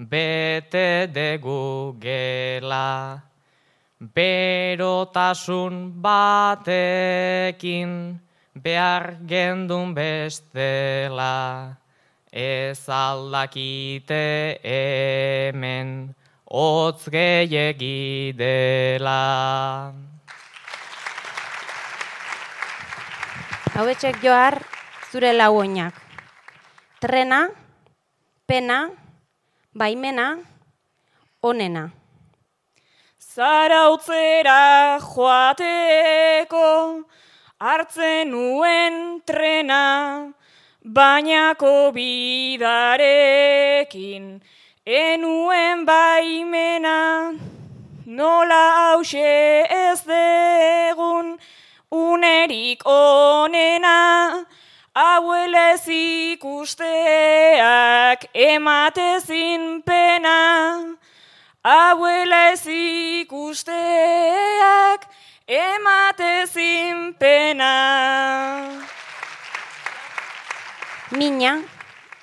bete 0.00 1.12
degu 1.12 1.92
gela, 2.00 3.20
berotasun 4.00 5.92
batekin 6.00 7.90
behar 8.56 9.20
gendun 9.28 9.92
bestela, 9.92 11.76
ez 12.32 12.88
aldakite 12.88 14.56
hemen 14.64 16.14
hotz 16.48 17.04
gehiegi 17.12 18.32
dela. 18.32 19.92
Hauetxek 23.76 24.16
joar 24.24 24.64
zure 25.12 25.36
lau 25.36 25.60
oinak. 25.60 25.94
Trena, 27.00 27.48
pena, 28.48 28.90
baimena, 29.74 30.38
onena. 31.42 31.90
Zarautzera 33.18 34.98
joateko 34.98 37.04
hartzen 37.60 38.30
nuen 38.30 39.20
trena, 39.26 40.32
bainako 40.82 41.92
bidarekin 41.94 42.70
enuen 44.86 45.86
baimena. 45.86 47.32
Nola 48.06 48.72
hause 48.76 49.66
ez 49.70 50.02
degun 50.02 51.38
unerik 51.94 52.82
onena, 52.84 54.44
Hauelez 54.92 55.86
ikusteak 56.34 56.74
ematezin 58.34 59.82
pena, 59.86 60.96
Hauelez 61.62 62.66
ikusteak 63.22 63.70
ematezin 65.46 67.14
pena. 67.14 67.70
Mina, 71.14 71.62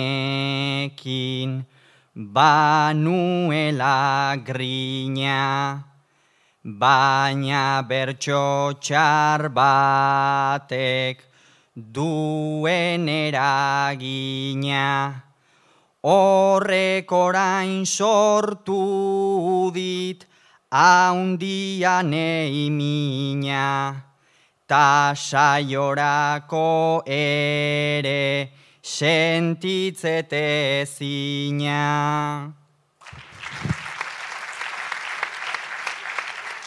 banuela 2.15 3.95
grina, 4.43 5.85
baina 6.63 7.81
bertso 7.87 8.73
txar 8.81 9.49
batek 9.49 11.23
duen 11.73 13.07
eragina. 13.07 14.87
Horrek 16.03 17.11
orain 17.11 17.85
sortu 17.85 19.71
dit 19.71 20.25
haundian 20.69 22.11
eimina, 22.11 24.03
ta 24.67 25.13
saiorako 25.15 27.03
ere 27.07 28.60
sentitzete 28.81 30.45
zina. 30.85 32.53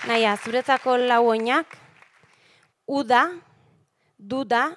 Naia, 0.05 0.37
zuretzako 0.37 0.98
lau 1.00 1.24
oinak, 1.33 1.66
uda, 2.87 3.22
duda, 4.18 4.77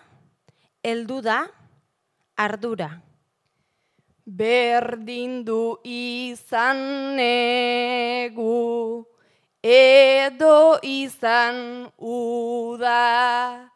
elduda, 0.84 1.42
ardura. 2.38 2.90
Berdin 4.24 5.44
du 5.44 5.78
izan 5.84 7.16
negu, 7.20 9.06
edo 9.64 10.80
izan 10.84 11.92
uda, 12.00 13.72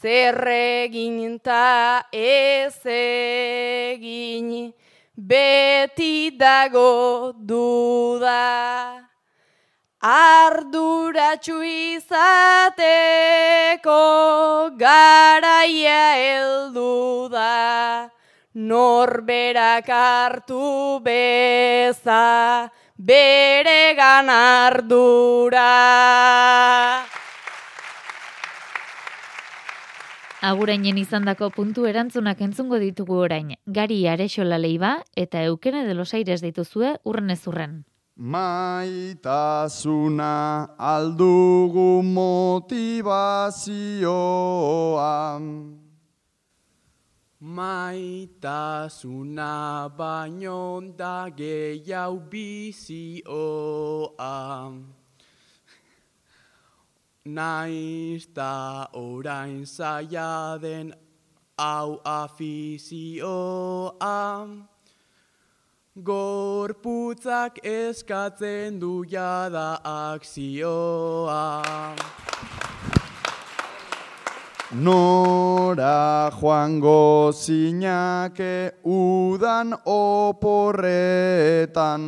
zer 0.00 0.48
egin 0.48 1.38
ta 1.44 2.02
ez 2.12 2.80
egin, 2.86 4.72
beti 5.14 6.30
dago 6.38 7.32
duda. 7.36 9.10
Arduratxu 10.00 11.60
izateko 11.60 12.30
garaia 14.80 16.16
heldu 16.16 17.28
da, 17.28 18.08
norberak 18.54 19.88
hartu 19.92 21.00
beza 21.04 22.70
bere 22.96 23.94
ardura. 24.00 25.68
Agurainen 30.40 30.96
izandako 30.96 31.50
puntu 31.52 31.82
erantzunak 31.84 32.38
entzungo 32.40 32.78
ditugu 32.80 33.18
orain. 33.20 33.50
Gari 33.68 34.08
Arexola 34.08 34.56
Leiba 34.56 35.04
eta 35.14 35.42
Eukene 35.44 35.84
de 35.84 35.92
los 35.92 36.14
Aires 36.14 36.40
dituzue 36.40 36.96
urren 37.04 37.28
ez 37.30 37.46
urren. 37.46 37.84
Maitasuna 38.16 39.20
aldugu 40.78 42.02
motivazioa. 42.02 42.70
Maitasuna 47.40 48.70
baino 49.98 50.80
da 50.96 51.28
gehiago 51.36 52.20
bizioa. 52.32 53.12
Naiz 57.26 58.26
da 58.32 58.88
orain 58.94 59.66
zaila 59.66 60.58
den 60.58 60.94
hau 61.58 62.00
afizioa. 62.02 63.18
Gorputzak 66.02 67.58
eskatzen 67.62 68.80
du 68.80 69.04
jada 69.04 69.80
akzioa. 69.84 71.94
Nora 74.72 76.30
joango 76.30 77.32
zinake 77.32 78.72
udan 78.82 79.74
oporretan. 79.84 82.00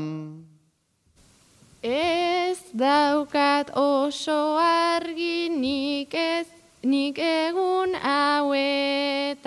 Ez 1.83 2.59
daukat 2.71 3.75
oso 3.75 4.57
argi 4.57 5.49
nik 5.51 6.15
ez 6.15 6.47
nik 6.83 7.19
egun 7.19 7.95
hauetan. 7.99 9.43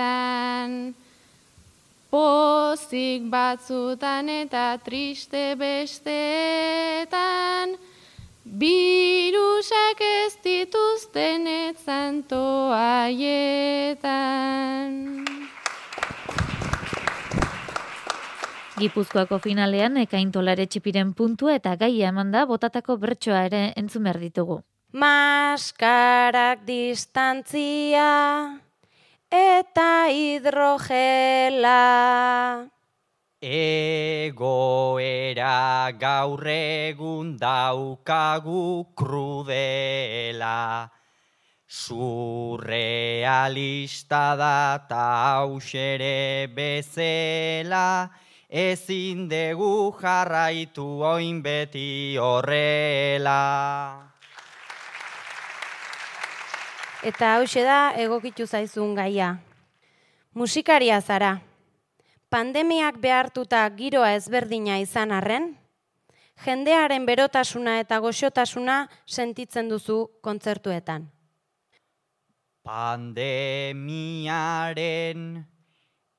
Pozik 2.12 3.32
batzutan 3.32 4.28
eta 4.28 4.78
triste 4.84 5.56
bestetan. 5.56 7.15
Birusak 8.43 10.02
ez 10.04 10.36
dituzten 10.43 11.48
etzan 11.48 12.24
Gipuzkoako 18.76 19.38
finalean 19.40 19.96
ekaintolare 20.02 20.66
txipiren 20.68 21.14
puntua 21.16 21.54
eta 21.56 21.78
gaia 21.80 22.10
emanda 22.12 22.42
botatako 22.50 22.98
bertsoa 23.00 23.46
ere 23.48 23.72
entzun 23.80 24.04
behar 24.04 24.20
ditugu. 24.20 24.58
Maskarak 24.92 26.68
distantzia 26.68 28.60
eta 29.32 30.12
hidrogela. 30.12 31.88
Egoera 33.40 35.56
gaur 36.02 36.44
egun 36.52 37.38
daukagu 37.40 38.92
krudela. 38.92 40.92
Surrealista 41.68 44.36
da 44.36 44.80
ta 44.90 45.40
hausere 45.40 46.48
bezela, 46.52 48.10
ezin 48.56 49.28
dugu 49.28 49.91
jarraitu 50.00 51.04
oin 51.04 51.44
beti 51.44 52.15
horrela. 52.15 53.36
Eta 57.04 57.36
hause 57.36 57.63
da 57.68 57.91
egokitu 58.00 58.48
zaizun 58.48 58.96
gaia. 58.96 59.36
Musikaria 60.34 61.02
zara. 61.02 61.41
Pandemiak 62.32 62.98
behartuta 63.04 63.70
giroa 63.76 64.13
ezberdina 64.15 64.80
izan 64.80 65.12
arren, 65.12 65.58
jendearen 66.46 67.06
berotasuna 67.06 67.80
eta 67.84 68.00
goxotasuna 68.00 68.88
sentitzen 69.06 69.70
duzu 69.70 70.08
kontzertuetan. 70.24 71.12
Pandemiaren 72.63 73.15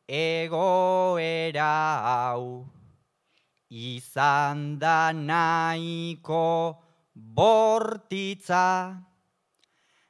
egoera 0.08 1.74
hau 2.06 2.66
izan 3.70 4.78
da 4.78 5.12
nahiko 5.12 6.78
bortitza. 7.14 9.02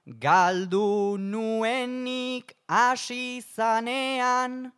Galdu 0.06 1.18
nuenik 1.18 2.54
hasi 2.68 3.40
zanean 3.40 4.70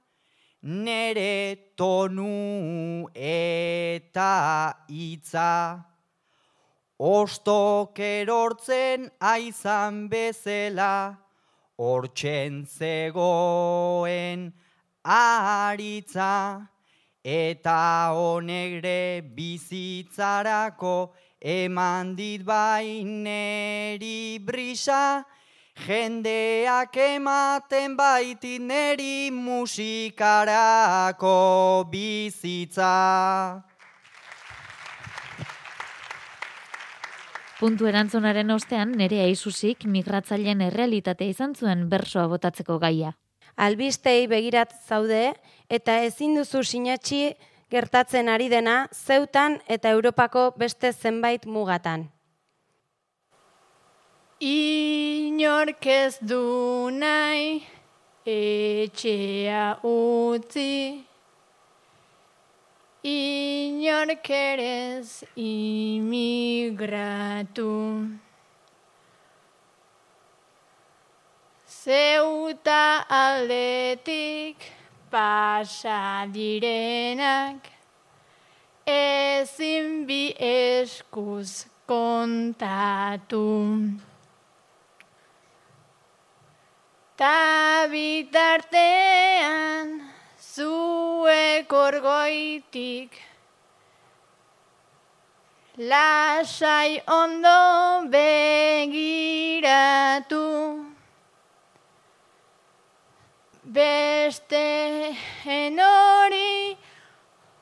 nere 0.62 1.74
tonu 1.76 3.08
eta 3.14 4.74
hitza. 4.88 5.84
Ostok 6.98 7.98
erortzen 7.98 9.10
aizan 9.20 10.08
bezela 10.08 11.18
hortzen 11.78 12.64
zegoen 12.66 14.52
aritza 15.08 16.68
eta 17.24 18.12
honegre 18.12 19.22
bizitzarako 19.36 21.14
eman 21.40 22.14
dit 22.16 22.44
baineri 22.44 24.38
brisa 24.44 25.24
jendeak 25.86 26.96
ematen 26.96 27.96
baitit 27.96 28.60
neri 28.60 29.30
musikarako 29.32 30.18
bizitza. 31.90 32.92
Puntu 37.58 37.88
erantzunaren 37.90 38.50
ostean 38.54 38.92
nere 38.98 39.18
aizuzik 39.24 39.82
migratzaileen 39.90 40.60
errealitatea 40.68 41.32
izan 41.32 41.54
zuen 41.58 41.88
bersoa 41.90 42.28
botatzeko 42.30 42.78
gaia. 42.78 43.16
Albistei 43.58 44.28
begirat 44.30 44.70
zaude 44.86 45.34
eta 45.68 45.98
ezin 46.06 46.36
duzu 46.38 46.62
sinatxi 46.62 47.34
gertatzen 47.70 48.28
ari 48.30 48.48
dena 48.48 48.88
zeutan 48.94 49.58
eta 49.66 49.90
Europako 49.90 50.52
beste 50.56 50.92
zenbait 50.92 51.46
mugatan. 51.46 52.06
Inork 54.40 55.86
ez 55.90 56.18
du 56.22 56.90
nahi 56.94 57.66
etxea 58.24 59.82
utzi, 59.82 61.02
inork 63.02 64.30
erez 64.30 65.24
imigratu. 65.34 66.38
Zeuta 71.88 73.08
aldetik 73.08 74.60
pasa 75.08 76.28
direnak, 76.28 77.64
ezin 78.84 80.04
bi 80.04 80.36
eskuz 80.36 81.64
kontatu. 81.88 83.72
Ta 87.16 87.88
bitartean 87.88 90.04
zuek 90.36 91.72
orgoitik 91.72 93.16
lasai 95.88 97.00
ondo 97.08 98.04
begiratu. 98.12 99.08
Beste 103.78 105.14
enori 105.46 106.74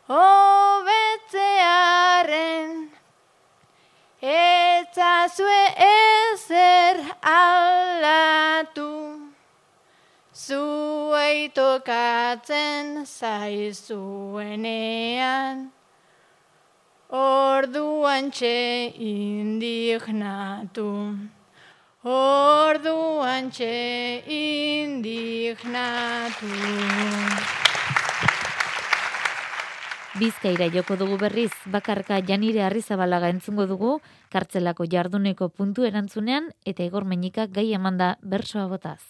hobetzearen 0.08 1.10
etzazue 4.32 5.62
ezer 5.88 6.96
aldatu. 7.34 8.88
Zuei 10.32 11.38
tokatzen 11.60 13.04
zaizuenean, 13.04 14.36
orduan 17.12 18.32
txe 18.32 18.56
indignatu. 19.12 20.88
Orduan 22.06 23.48
txe 23.50 24.22
indignatu. 24.30 26.46
Bizkaira 30.14 30.70
joko 30.70 30.94
dugu 31.00 31.16
berriz, 31.18 31.50
bakarka 31.66 32.20
janire 32.22 32.62
arrizabalaga 32.62 33.26
entzungo 33.34 33.66
dugu, 33.66 33.98
kartzelako 34.30 34.86
jarduneko 34.86 35.50
puntu 35.50 35.82
erantzunean, 35.82 36.54
eta 36.64 36.86
igor 36.86 37.02
menikak 37.10 37.50
gai 37.50 37.74
emanda 37.74 38.22
bersoa 38.22 38.70
botaz. 38.70 39.02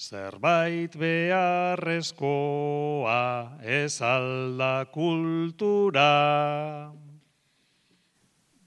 Zerbait 0.00 0.96
beharrezkoa 0.96 3.60
ez 3.60 4.00
alda 4.00 4.88
kultura. 4.96 6.08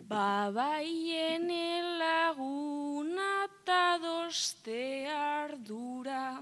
Babaien 0.10 1.48
laguna 1.98 3.48
eta 3.48 3.98
doste 4.04 5.08
ardura, 5.08 6.42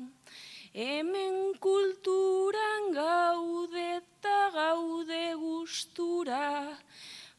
hemen 0.73 1.53
kulturan 1.59 2.89
gaude 2.95 3.83
eta 3.97 4.49
gaude 4.55 5.35
gustura, 5.37 6.73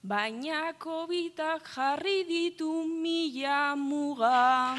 baina 0.03 0.73
kobitak 0.79 1.67
jarri 1.75 2.23
ditu 2.29 2.71
mila 2.87 3.75
muga. 3.75 4.77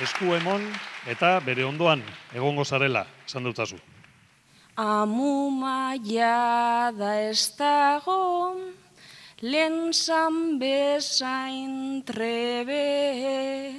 Esku 0.00 0.32
emon 0.40 0.64
eta 1.04 1.36
bere 1.40 1.68
ondoan 1.68 2.00
egongo 2.32 2.64
zarela, 2.64 3.04
esan 3.26 3.44
dutazu. 3.44 3.76
Amu 4.76 5.48
maia 5.50 6.92
da 6.92 7.16
ez 7.16 7.48
dago, 7.56 8.60
lehen 9.40 9.88
zan 9.90 10.60
bezain 10.60 12.04
trebe, 12.04 13.72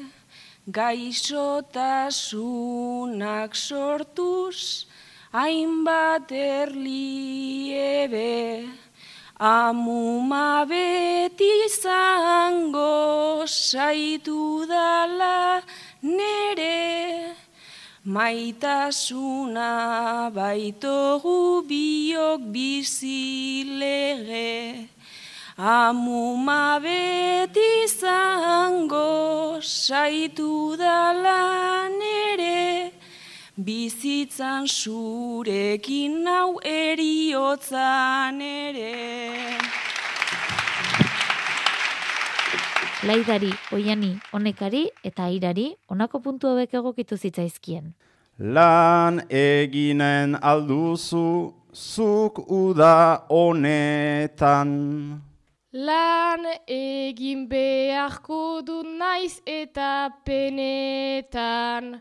gaixotasunak 0.65 3.53
sortuz, 3.53 4.87
hainbat 5.31 6.31
erliebe. 6.31 7.05
Amuma 9.37 10.65
beti 10.65 11.69
zango 11.69 13.45
saitu 13.45 14.65
dala 14.65 15.61
nere, 16.01 17.37
maitasuna 18.07 19.69
baitogu 20.31 21.61
biok 21.67 22.41
bizilege. 22.53 24.51
Amuma 25.57 26.79
beti 26.79 27.87
zango 27.99 29.59
saitu 29.59 30.77
dala 30.77 31.89
nere, 31.99 32.93
bizitzan 33.59 34.67
zurekin 34.67 36.23
nau 36.23 36.59
eriotzan 36.63 38.39
ere. 38.41 39.76
Laidari, 43.05 43.51
oiani, 43.77 44.15
honekari 44.33 44.79
eta 45.05 45.27
airari 45.29 45.67
honako 45.85 46.17
puntu 46.19 46.47
hauek 46.49 46.71
egokitu 46.79 47.13
zitzaizkien. 47.17 47.91
Lan 48.39 49.19
eginen 49.29 50.33
alduzu 50.41 51.53
zuk 51.77 52.41
uda 52.49 53.21
honetan. 53.29 54.71
Lan 55.73 56.49
egin 56.65 57.45
beharko 57.51 58.61
du 58.65 58.81
naiz 58.81 59.43
eta 59.45 60.09
penetan. 60.25 61.99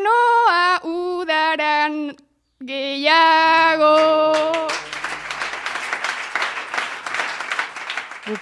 noa 0.00 0.80
udaran 0.84 2.16
gehiago. 2.64 3.96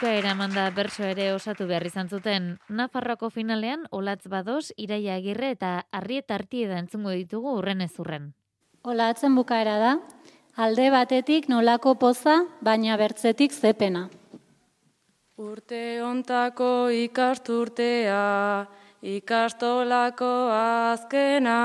Bukaera 0.04 0.34
manda 0.36 0.66
berso 0.68 1.00
ere 1.08 1.30
osatu 1.32 1.64
behar 1.64 1.86
izan 1.88 2.10
zuten, 2.12 2.48
Nafarroko 2.68 3.30
finalean 3.32 3.86
olatz 3.88 4.26
bados, 4.28 4.66
iraia 4.76 5.14
agirre 5.16 5.48
eta 5.54 5.70
arriet 5.96 6.34
artieda 6.36 6.76
entzungo 6.76 7.14
ditugu 7.16 7.54
urren 7.56 7.80
ezurren. 7.80 8.26
Olatzen 8.84 9.32
bukaera 9.32 9.78
da, 9.80 9.94
alde 10.60 10.90
batetik 10.92 11.48
nolako 11.48 11.94
poza, 11.96 12.36
baina 12.60 12.98
bertzetik 13.00 13.56
zepena. 13.56 14.10
Urte 15.40 16.02
ontako 16.04 16.90
ikasturtea, 16.92 18.20
ikastolako 19.00 20.34
azkena, 20.52 21.60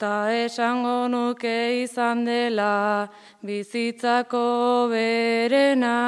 ta 0.00 0.14
esango 0.32 1.02
nuke 1.12 1.82
izan 1.82 2.24
dela, 2.24 3.10
bizitzako 3.44 4.46
berena, 4.88 5.98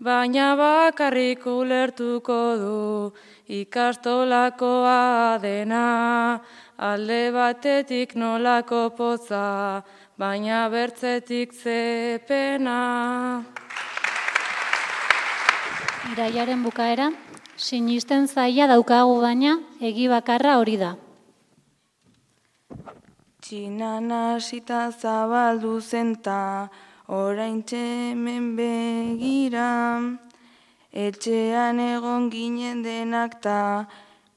baina 0.00 0.54
bakarrik 0.56 1.46
ulertuko 1.46 2.40
du 2.58 3.12
ikastolakoa 3.48 5.38
dena, 5.42 6.40
alde 6.78 7.30
batetik 7.32 8.14
nolako 8.16 8.90
poza, 8.96 9.82
baina 10.18 10.68
bertzetik 10.68 11.52
zepena. 11.52 13.44
Iraiaren 16.12 16.62
bukaera, 16.62 17.10
sinisten 17.56 18.28
zaila 18.28 18.66
daukagu 18.68 19.20
baina, 19.20 19.58
egi 19.80 20.08
bakarra 20.08 20.58
hori 20.60 20.76
da. 20.76 20.94
Txinan 23.44 24.08
hasita 24.10 24.90
zabaldu 24.90 25.78
zenta, 25.80 26.68
orain 27.08 27.62
hemen 27.68 28.56
begira, 28.56 30.00
etxean 30.92 31.78
egon 31.78 32.30
ginen 32.30 32.82
denak 32.82 33.42
ta, 33.42 33.86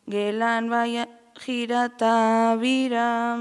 gelan 0.09 0.69
bai 0.69 1.05
jirata 1.39 2.57
bira. 2.59 3.39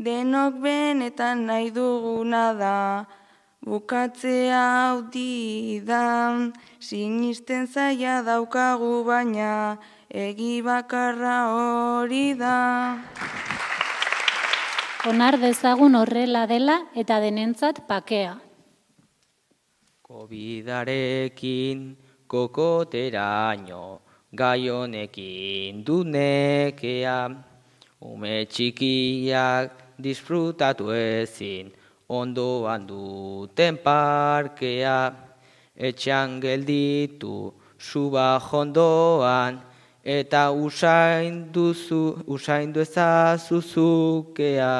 Denok 0.00 0.54
benetan 0.62 1.44
nahi 1.46 1.70
duguna 1.70 2.56
da, 2.56 3.04
bukatzea 3.66 4.62
hau 4.76 5.02
da, 5.84 6.04
sinisten 6.80 7.66
zaila 7.66 8.24
daukagu 8.24 9.04
baina, 9.04 9.76
egi 10.08 10.62
bakarra 10.62 11.52
hori 11.52 12.32
da. 12.32 12.96
Onar 15.08 15.38
dezagun 15.40 15.94
horrela 15.96 16.42
dela 16.44 16.74
eta 16.92 17.16
denentzat 17.24 17.78
pakea. 17.88 18.34
Covidarekin 20.04 21.96
kokoteraino, 22.28 24.00
gai 24.36 24.68
honekin 24.68 25.80
dunekea, 25.86 27.16
ume 28.12 28.34
txikiak 28.44 29.96
disfrutatu 29.96 30.92
ezin, 30.92 31.72
ondoan 32.08 32.84
duten 32.84 33.80
parkea, 33.80 34.98
etxean 35.76 36.42
gelditu 36.44 37.54
suba 37.78 38.36
jondoan, 38.50 39.62
eta 40.04 40.50
usain 40.50 41.52
duzu, 41.52 42.24
usain 42.26 42.72
ezazuzukea, 42.76 44.72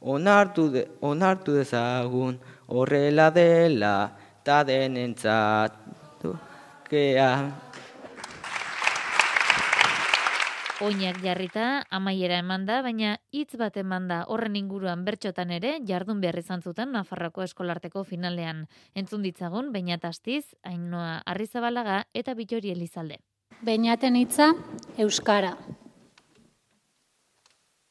onartu, 0.00 0.70
de, 0.70 0.88
onartu 1.00 1.52
dezagun 1.54 2.38
horrela 2.68 3.30
dela, 3.30 4.12
ta 4.44 4.64
denentzatu 4.64 6.36
kea. 6.88 7.32
Oinak 10.82 11.20
jarrita, 11.22 11.84
amaiera 11.94 12.40
eman 12.42 12.64
da, 12.66 12.80
baina 12.82 13.12
hitz 13.30 13.54
bat 13.54 13.76
eman 13.78 14.08
da 14.10 14.24
horren 14.26 14.56
inguruan 14.58 15.04
bertxotan 15.06 15.52
ere, 15.54 15.76
jardun 15.86 16.18
behar 16.24 16.40
izan 16.40 16.62
zuten 16.62 16.90
Nafarroko 16.90 17.44
eskolarteko 17.46 18.02
finalean. 18.02 18.66
Entzun 18.98 19.22
ditzagun, 19.22 19.70
baina 19.70 20.00
tastiz, 20.02 20.42
Ainoa 20.66 21.20
Arrizabalaga 21.22 22.02
eta 22.18 22.34
Bitori 22.34 22.74
Elizalde. 22.74 23.20
Beinaten 23.62 24.16
hitza, 24.18 24.48
Euskara. 24.98 25.52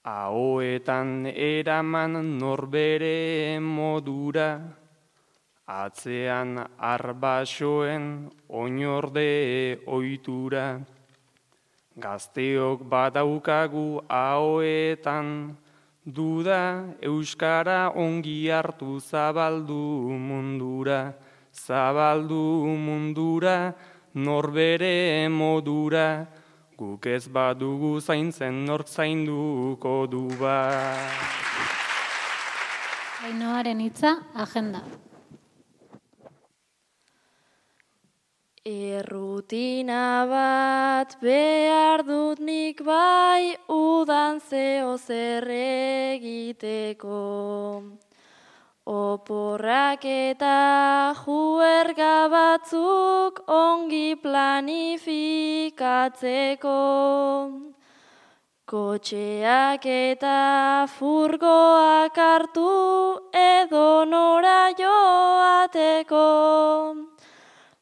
Ahoetan 0.04 1.30
eraman 1.32 2.18
norbere 2.42 3.56
modura, 3.64 4.50
atzean 5.72 6.60
arbasoen 6.76 8.10
oinorde 8.50 9.80
oitura. 9.88 10.66
Gazteok 11.96 12.84
badaukagu 12.92 14.02
ahoetan, 14.10 15.56
duda 16.04 16.84
Euskara 17.00 17.94
ongi 17.96 18.50
hartu 18.50 19.00
zabaldu 19.00 20.12
mundura, 20.20 21.14
zabaldu 21.56 22.76
mundura, 22.76 23.58
norbere 24.14 25.30
modura, 25.30 26.26
guk 26.78 27.06
ez 27.06 27.28
badugu 27.28 28.00
zaintzen 28.02 28.66
nork 28.66 28.88
zainduko 28.88 30.08
du 30.08 30.28
ba. 30.40 30.58
Ainoaren 33.24 33.80
hitza, 33.80 34.18
agenda. 34.34 34.82
Errutina 38.66 40.26
bat 40.30 41.16
behar 41.22 42.04
dut 42.06 42.40
nik 42.40 42.84
bai 42.86 43.58
udan 43.66 44.40
zeo 44.40 44.98
zer 44.98 45.50
egiteko. 45.50 47.18
Oporrak 48.92 50.04
eta 50.04 51.16
juerga 51.16 52.28
batzuk 52.28 53.40
ongi 53.48 54.20
planifikatzeko. 54.20 56.76
Kotxeak 58.68 59.88
eta 59.88 60.92
furgoak 60.92 62.20
hartu 62.20 63.24
edo 63.32 64.04
nora 64.04 64.76
joateko. 64.82 66.28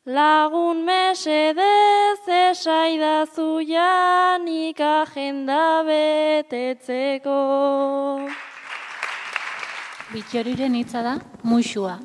Lagun 0.06 0.86
mesedez 0.86 2.22
esaidazu 2.44 3.66
janik 3.66 4.78
agenda 4.80 5.82
betetzeko. 5.90 7.42
Bitxoriren 10.10 10.74
hitza 10.74 11.04
da, 11.06 11.12
muixua. 11.46 12.00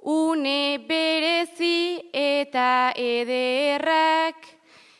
une 0.06 0.78
berezi 0.86 2.14
eta 2.14 2.93
ederrak, 2.93 4.38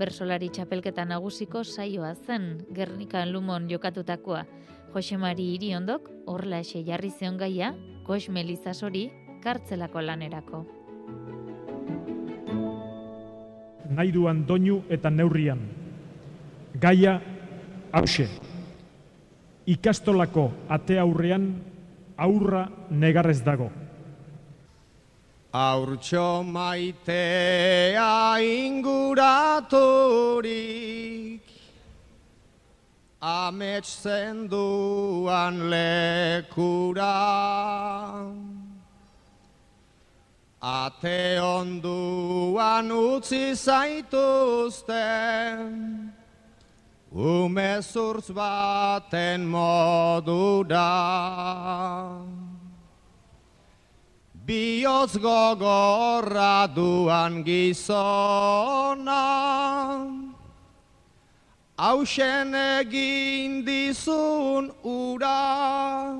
Bersolari 0.00 0.48
txapelketa 0.48 1.04
nagusiko 1.04 1.66
saioa 1.68 2.14
zen, 2.14 2.64
Gernikan 2.72 3.28
Lumon 3.28 3.68
jokatutakoa. 3.68 4.46
Josemari 4.94 5.52
Iriondok, 5.58 6.08
horla 6.24 6.64
ese 6.64 6.80
jarri 6.88 7.12
zion 7.12 7.36
gaia, 7.36 7.74
Gox 8.08 8.30
Melizasori, 8.32 9.10
kartzelako 9.44 10.00
lanerako. 10.00 10.66
Nahi 13.92 14.12
duan 14.16 14.46
doinu 14.48 14.86
eta 14.88 15.10
neurrian. 15.12 15.68
Gaia 16.80 17.20
hause. 17.92 18.28
Ikastolako 19.66 20.50
ate 20.68 20.98
aurrean 20.98 21.54
aurra 22.16 22.68
negarrez 22.90 23.42
dago. 23.44 23.70
Aurtxo 25.52 26.42
maitea 26.44 28.36
inguraturik 28.44 29.88
Amets 33.20 34.02
zenduan 34.02 35.70
lekura 35.70 37.14
Ate 40.60 41.40
onduan 41.40 42.92
utzi 42.92 43.54
zaituzten 43.54 44.92
Umezurtz 47.18 48.30
baten 48.30 49.40
modura 49.50 50.86
Bioz 54.46 55.18
gogorra 55.18 56.70
duan 56.70 57.42
gizona 57.42 59.24
Hausen 61.76 62.54
egin 62.54 63.66
dizun 63.66 64.70
ura 64.86 66.14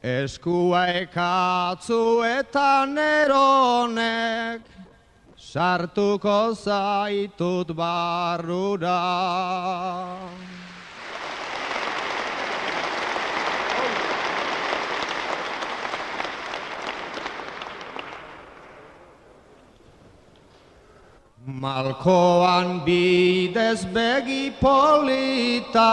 Eskua 0.00 0.86
ekatzu 1.04 2.24
eta 2.24 2.86
neronek 2.88 4.71
Sartuko 5.52 6.56
zaitut 6.56 7.74
barrura 7.76 9.00
Malkoan 21.44 22.80
bidez 22.86 23.84
begi 23.92 24.54
polita, 24.56 25.92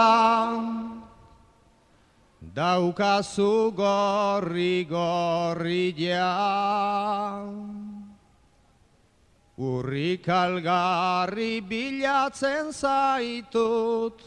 daukazu 2.56 3.76
gorri 3.76 4.86
gorri 4.88 5.92
ja. 5.98 6.32
Urrik 9.60 10.24
algarri 10.32 11.60
bilatzen 11.60 12.72
zaitut, 12.72 14.22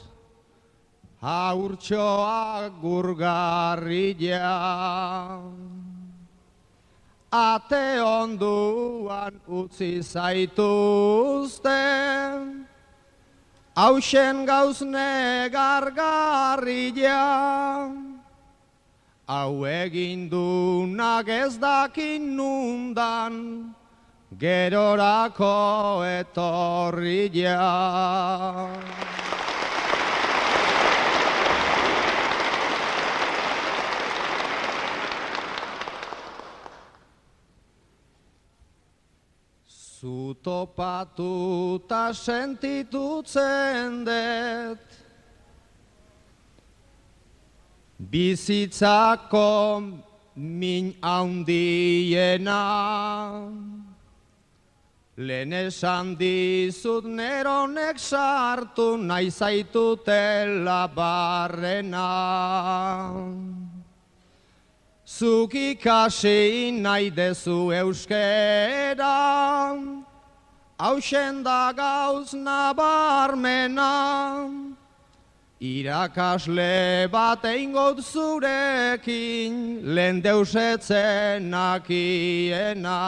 haurtxoa 1.26 2.70
gurgarri 2.78 4.14
ja. 4.20 5.42
Ate 7.34 7.98
onduan 8.06 9.42
utzi 9.50 10.06
zaituzten, 10.06 11.66
hausen 13.74 14.46
gauzne 14.46 15.50
gargarria. 15.50 17.26
Hau 19.26 19.66
egin 19.66 20.30
dunak 20.30 21.26
ez 21.28 21.58
dakin 21.58 22.38
nundan, 22.38 23.74
gerorako 24.44 26.04
etorria. 26.04 27.64
Zutopatuta 40.04 41.32
sentitutzen 42.12 44.04
dut 44.04 44.84
Bizitzako 48.12 49.52
min 50.36 50.92
haundiena 51.00 52.60
Lehen 55.16 55.54
esan 55.54 56.16
dizut 56.18 57.06
neronek 57.06 58.00
sartu 58.00 58.98
nahi 58.98 59.30
zaitutela 59.30 60.88
barrena 60.90 62.10
Zuk 65.06 65.54
ikasi 65.54 66.72
nahi 66.82 67.12
dezu 67.12 67.70
euskera, 67.70 69.14
hausen 70.80 71.44
da 71.44 71.72
gauz 71.72 72.34
nabarmena, 72.34 73.92
irakasle 75.62 77.08
bat 77.12 77.44
eingot 77.46 78.02
zurekin, 78.02 79.84
lehen 79.84 80.24
deusetzen 80.24 81.52
nakiena. 81.52 83.02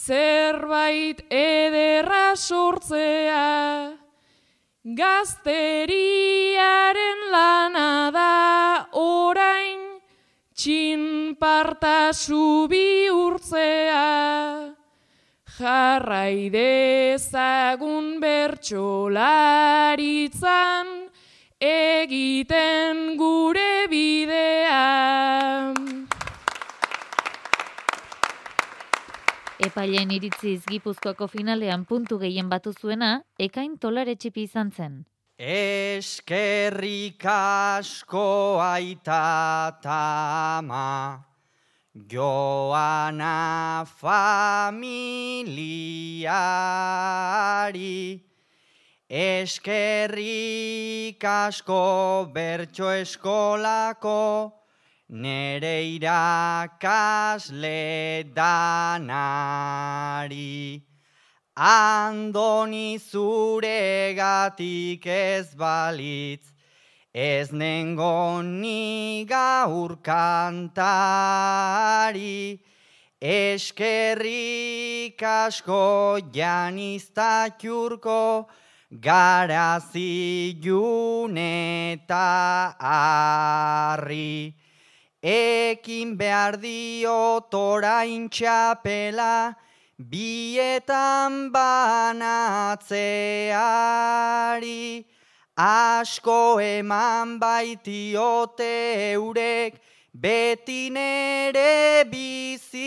zerbait 0.06 1.26
ederra 1.34 2.36
sortzea. 2.36 3.98
Gazteriaren 5.00 7.24
lana 7.34 8.12
da 8.14 8.86
orain, 9.02 9.82
txinpartasu 10.54 12.70
bihurtzea. 12.70 14.06
Jarrai 15.58 16.54
dezagun 16.54 18.22
bertsolaritzan, 18.22 21.10
egiten 21.72 23.18
gure 23.18 23.88
bidea. 23.90 24.86
Epailen 29.66 30.12
iritziz 30.14 30.62
Gipuzkoako 30.70 31.26
finalean 31.26 31.86
puntu 31.90 32.20
gehien 32.22 32.46
batu 32.52 32.70
zuena, 32.74 33.24
ekain 33.42 33.80
tolare 33.82 34.14
txipi 34.14 34.44
izan 34.46 34.70
zen. 34.70 35.00
Eskerrik 35.42 37.26
asko 37.26 38.62
aita 38.62 39.80
tama, 39.82 41.26
joana 42.14 43.86
familiari, 43.90 45.50
eskerrik 49.10 50.46
asko 51.26 52.30
bertso 52.38 52.92
eskolako, 53.00 54.22
nere 55.10 55.98
irakasle 55.98 57.74
danari. 58.34 59.54
Andoni 61.56 63.00
zuregatik 63.00 65.06
ez 65.06 65.56
balitz, 65.56 66.52
ez 67.14 67.52
nengo 67.52 68.42
ni 68.42 69.26
gaur 69.26 69.96
kantari. 70.04 70.60
Eskerrik 73.22 75.24
asko 75.24 76.20
janizta 76.34 77.50
txurko, 77.58 78.48
garazi 78.92 80.60
eta 81.40 82.76
arri. 82.80 84.65
Ekin 85.26 86.14
behar 86.20 86.62
diot 86.62 87.50
orain 87.58 88.30
txapela, 88.30 89.58
bietan 89.98 91.50
banatzeari, 91.50 92.86
asko 95.58 96.62
eman 96.62 97.40
baitiote 97.40 99.14
eurek, 99.18 99.82
beti 100.14 100.92
nere 100.94 102.06
bizitzari, 102.06 102.78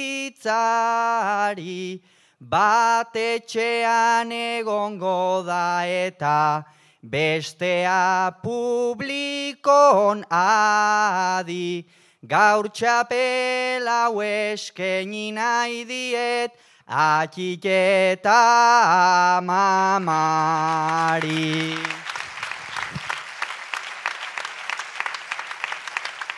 bat 2.38 3.16
etxean 3.16 4.30
egongo 4.30 5.42
da 5.42 5.82
eta 5.84 6.64
bestea 7.02 8.30
publikon 8.44 10.22
adi, 10.30 11.84
gaur 12.26 12.68
txapela 12.68 14.10
eskeni 14.24 15.32
nahi 15.32 15.84
diet, 15.84 16.52
atxiketa 16.86 19.40
mamari. 19.42 21.76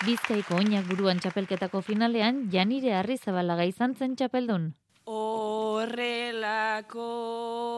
Bizkaiko 0.00 0.56
oinak 0.56 0.86
buruan 0.88 1.18
txapelketako 1.20 1.82
finalean, 1.84 2.48
Janire 2.52 2.94
Arrizabalaga 2.96 3.64
izan 3.68 3.94
zen 3.94 4.16
txapeldun. 4.16 4.72
Horrelako 5.04 7.04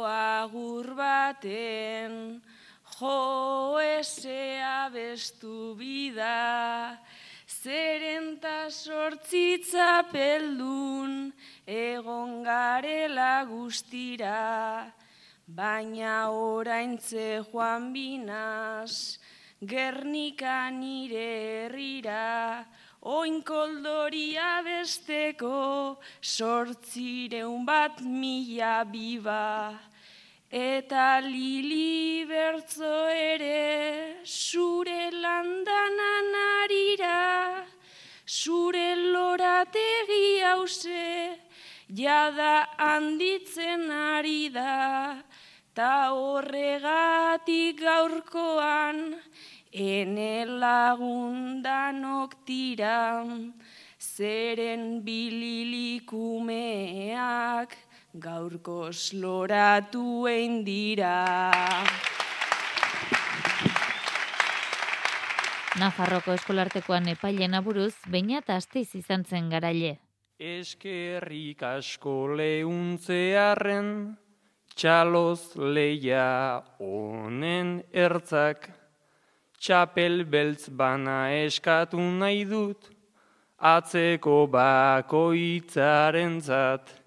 agur 0.06 0.94
baten 0.94 2.42
Jo 3.02 3.82
esea 3.82 4.86
bestu 4.94 5.74
bida, 5.74 6.94
zeren 7.62 8.40
ta 8.42 8.66
sortzitza 8.70 10.02
peldun, 10.10 11.32
egon 11.66 12.42
garela 12.42 13.44
guztira, 13.46 14.90
baina 15.46 16.30
oraintze 16.30 17.44
joan 17.46 17.92
binaz, 17.94 19.18
Gernika 19.62 20.70
nire 20.74 21.28
herrira, 21.68 22.66
oinkoldoria 23.02 24.58
besteko, 24.66 25.98
sortzireun 26.18 27.62
bat 27.64 28.02
mila 28.02 28.82
biba. 28.82 29.78
Eta 30.52 31.24
lili 31.24 32.28
bertzo 32.28 33.08
ere, 33.08 34.20
zure 34.22 35.08
landanan 35.10 36.34
arira, 36.60 37.64
zure 38.28 38.94
lorategi 39.14 40.44
hause, 40.44 41.40
jada 41.88 42.68
handitzen 42.76 43.90
ari 43.90 44.50
da, 44.52 45.24
ta 45.72 46.12
horregatik 46.12 47.80
gaurkoan, 47.80 49.16
ene 49.72 50.44
lagundanok 50.44 52.44
tira, 52.44 53.24
zeren 53.98 55.00
bililikumeak, 55.00 57.72
gaurko 58.14 58.92
sloratu 58.92 60.26
dira. 60.64 61.50
Nafarroko 65.80 66.34
eskolartekoan 66.36 67.08
epailen 67.08 67.54
aburuz, 67.54 67.94
baina 68.06 68.38
eta 68.38 68.56
astiz 68.56 68.94
izan 68.94 69.24
zen 69.24 69.48
garaile. 69.48 69.98
Eskerrik 70.38 71.62
asko 71.62 72.36
lehuntzearen, 72.36 74.16
txaloz 74.76 75.56
leia 75.56 76.60
honen 76.78 77.82
ertzak, 77.92 78.68
txapel 79.58 80.24
beltz 80.28 80.68
bana 80.68 81.32
eskatu 81.32 81.96
nahi 81.96 82.44
dut, 82.44 82.90
atzeko 83.56 84.46
bakoitzaren 84.52 86.40
zat, 86.42 87.01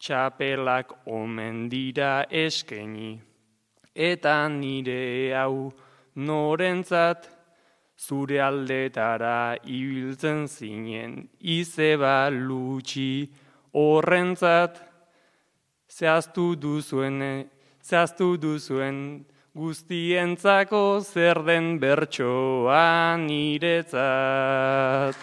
txapelak 0.00 0.92
omen 1.06 1.68
dira 1.68 2.24
eskeni, 2.30 3.20
eta 3.94 4.48
nire 4.48 5.34
hau 5.34 5.72
norentzat, 6.14 7.28
zure 7.98 8.38
aldetara 8.40 9.56
ibiltzen 9.66 10.46
zinen, 10.46 11.28
izeba 11.40 12.30
lutxi 12.30 13.28
horrentzat, 13.74 14.78
zehaztu 15.90 16.54
duzuen, 16.62 17.18
zehaztu 17.82 18.36
duzuen, 18.38 19.26
guztientzako 19.58 21.00
zer 21.02 21.42
den 21.48 21.66
bertsoa 21.82 23.16
niretzat. 23.26 25.16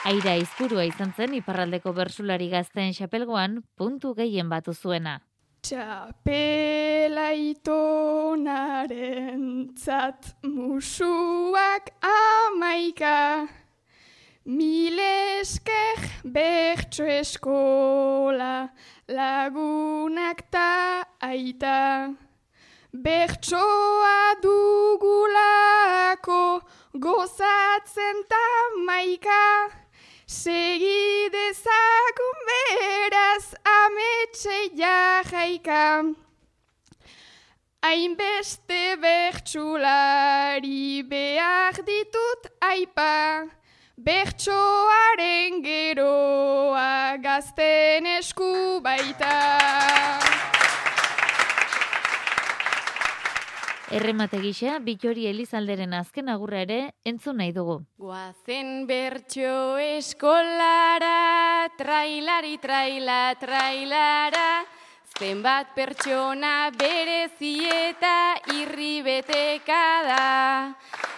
Aira 0.00 0.32
izpurua 0.40 0.86
izan 0.88 1.10
zen 1.12 1.34
iparraldeko 1.36 1.92
bersulari 1.92 2.46
gazten 2.48 2.94
xapelgoan 2.96 3.60
puntu 3.76 4.14
gehien 4.16 4.48
batu 4.48 4.72
zuena. 4.72 5.20
Txapela 5.60 7.36
itonaren 7.36 9.44
tzat 9.76 10.40
musuak 10.48 11.92
amaika, 12.00 13.44
milesker 14.48 16.00
bertso 16.24 17.04
eskola 17.04 18.72
lagunak 19.04 20.48
ta 20.50 21.04
aita. 21.20 22.08
Bertsoa 22.90 24.34
dugulako 24.42 26.40
gozatzen 26.96 28.24
ta 28.32 28.46
maika, 28.86 29.42
segidezakun 30.30 32.38
beraz 32.48 33.46
ametxe 33.66 34.58
jajaika. 34.78 36.14
Hainbeste 37.82 38.94
bertsulari 39.02 41.02
behar 41.10 41.74
ditut 41.88 42.42
aipa, 42.62 43.50
bertsoaren 43.98 45.58
geroa 45.66 47.18
gazten 47.18 48.06
esku 48.18 48.78
baita. 48.86 50.39
Erremate 53.90 54.38
gisa, 54.38 54.76
Bitori 54.78 55.24
Elizalderen 55.26 55.96
azken 55.98 56.28
agurra 56.30 56.60
ere 56.62 56.76
entzun 57.02 57.40
nahi 57.42 57.50
dugu. 57.50 57.80
Guazen 57.98 58.86
bertso 58.86 59.80
eskolara, 59.82 61.66
trailari, 61.74 62.54
traila, 62.62 63.34
trailara, 63.40 64.62
zenbat 65.18 65.74
pertsona 65.74 66.70
berezi 66.78 67.66
eta 67.66 68.14
irri 68.54 69.02
beteka 69.02 69.82
da. 70.06 70.30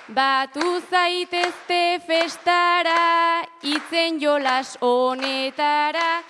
Batu 0.08 0.80
zaitezte 0.88 2.00
festara, 2.08 3.44
itzen 3.68 4.16
jolas 4.16 4.78
honetara, 4.80 6.22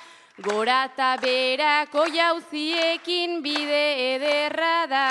gora 0.42 0.82
eta 0.90 1.14
berako 1.22 2.10
jauziekin 2.10 3.38
bide 3.46 3.86
ederra 4.16 4.76
da. 4.90 5.08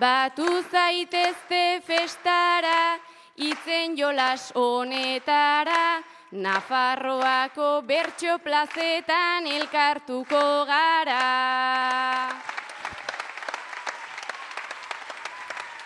Batu 0.00 0.46
zaitezte 0.72 1.82
festara, 1.84 2.96
itzen 3.36 3.98
jolas 3.98 4.48
honetara, 4.56 6.00
Nafarroako 6.32 7.82
bertso 7.84 8.38
plazetan 8.40 9.44
elkartuko 9.50 10.40
gara. 10.70 11.20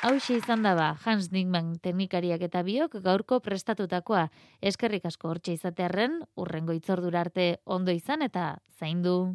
Hauxe 0.04 0.36
izan 0.36 0.62
daba, 0.62 0.92
Hans 1.02 1.32
Dinkman 1.32 1.74
teknikariak 1.82 2.44
eta 2.46 2.62
biok 2.62 3.00
gaurko 3.02 3.40
prestatutakoa. 3.42 4.28
Eskerrik 4.62 5.10
asko 5.10 5.32
hortxe 5.32 5.56
izatearren, 5.58 6.20
urrengo 6.36 6.76
itzordura 6.76 7.24
arte 7.26 7.56
ondo 7.66 7.90
izan 7.90 8.22
eta 8.22 8.60
zaindu. 8.78 9.34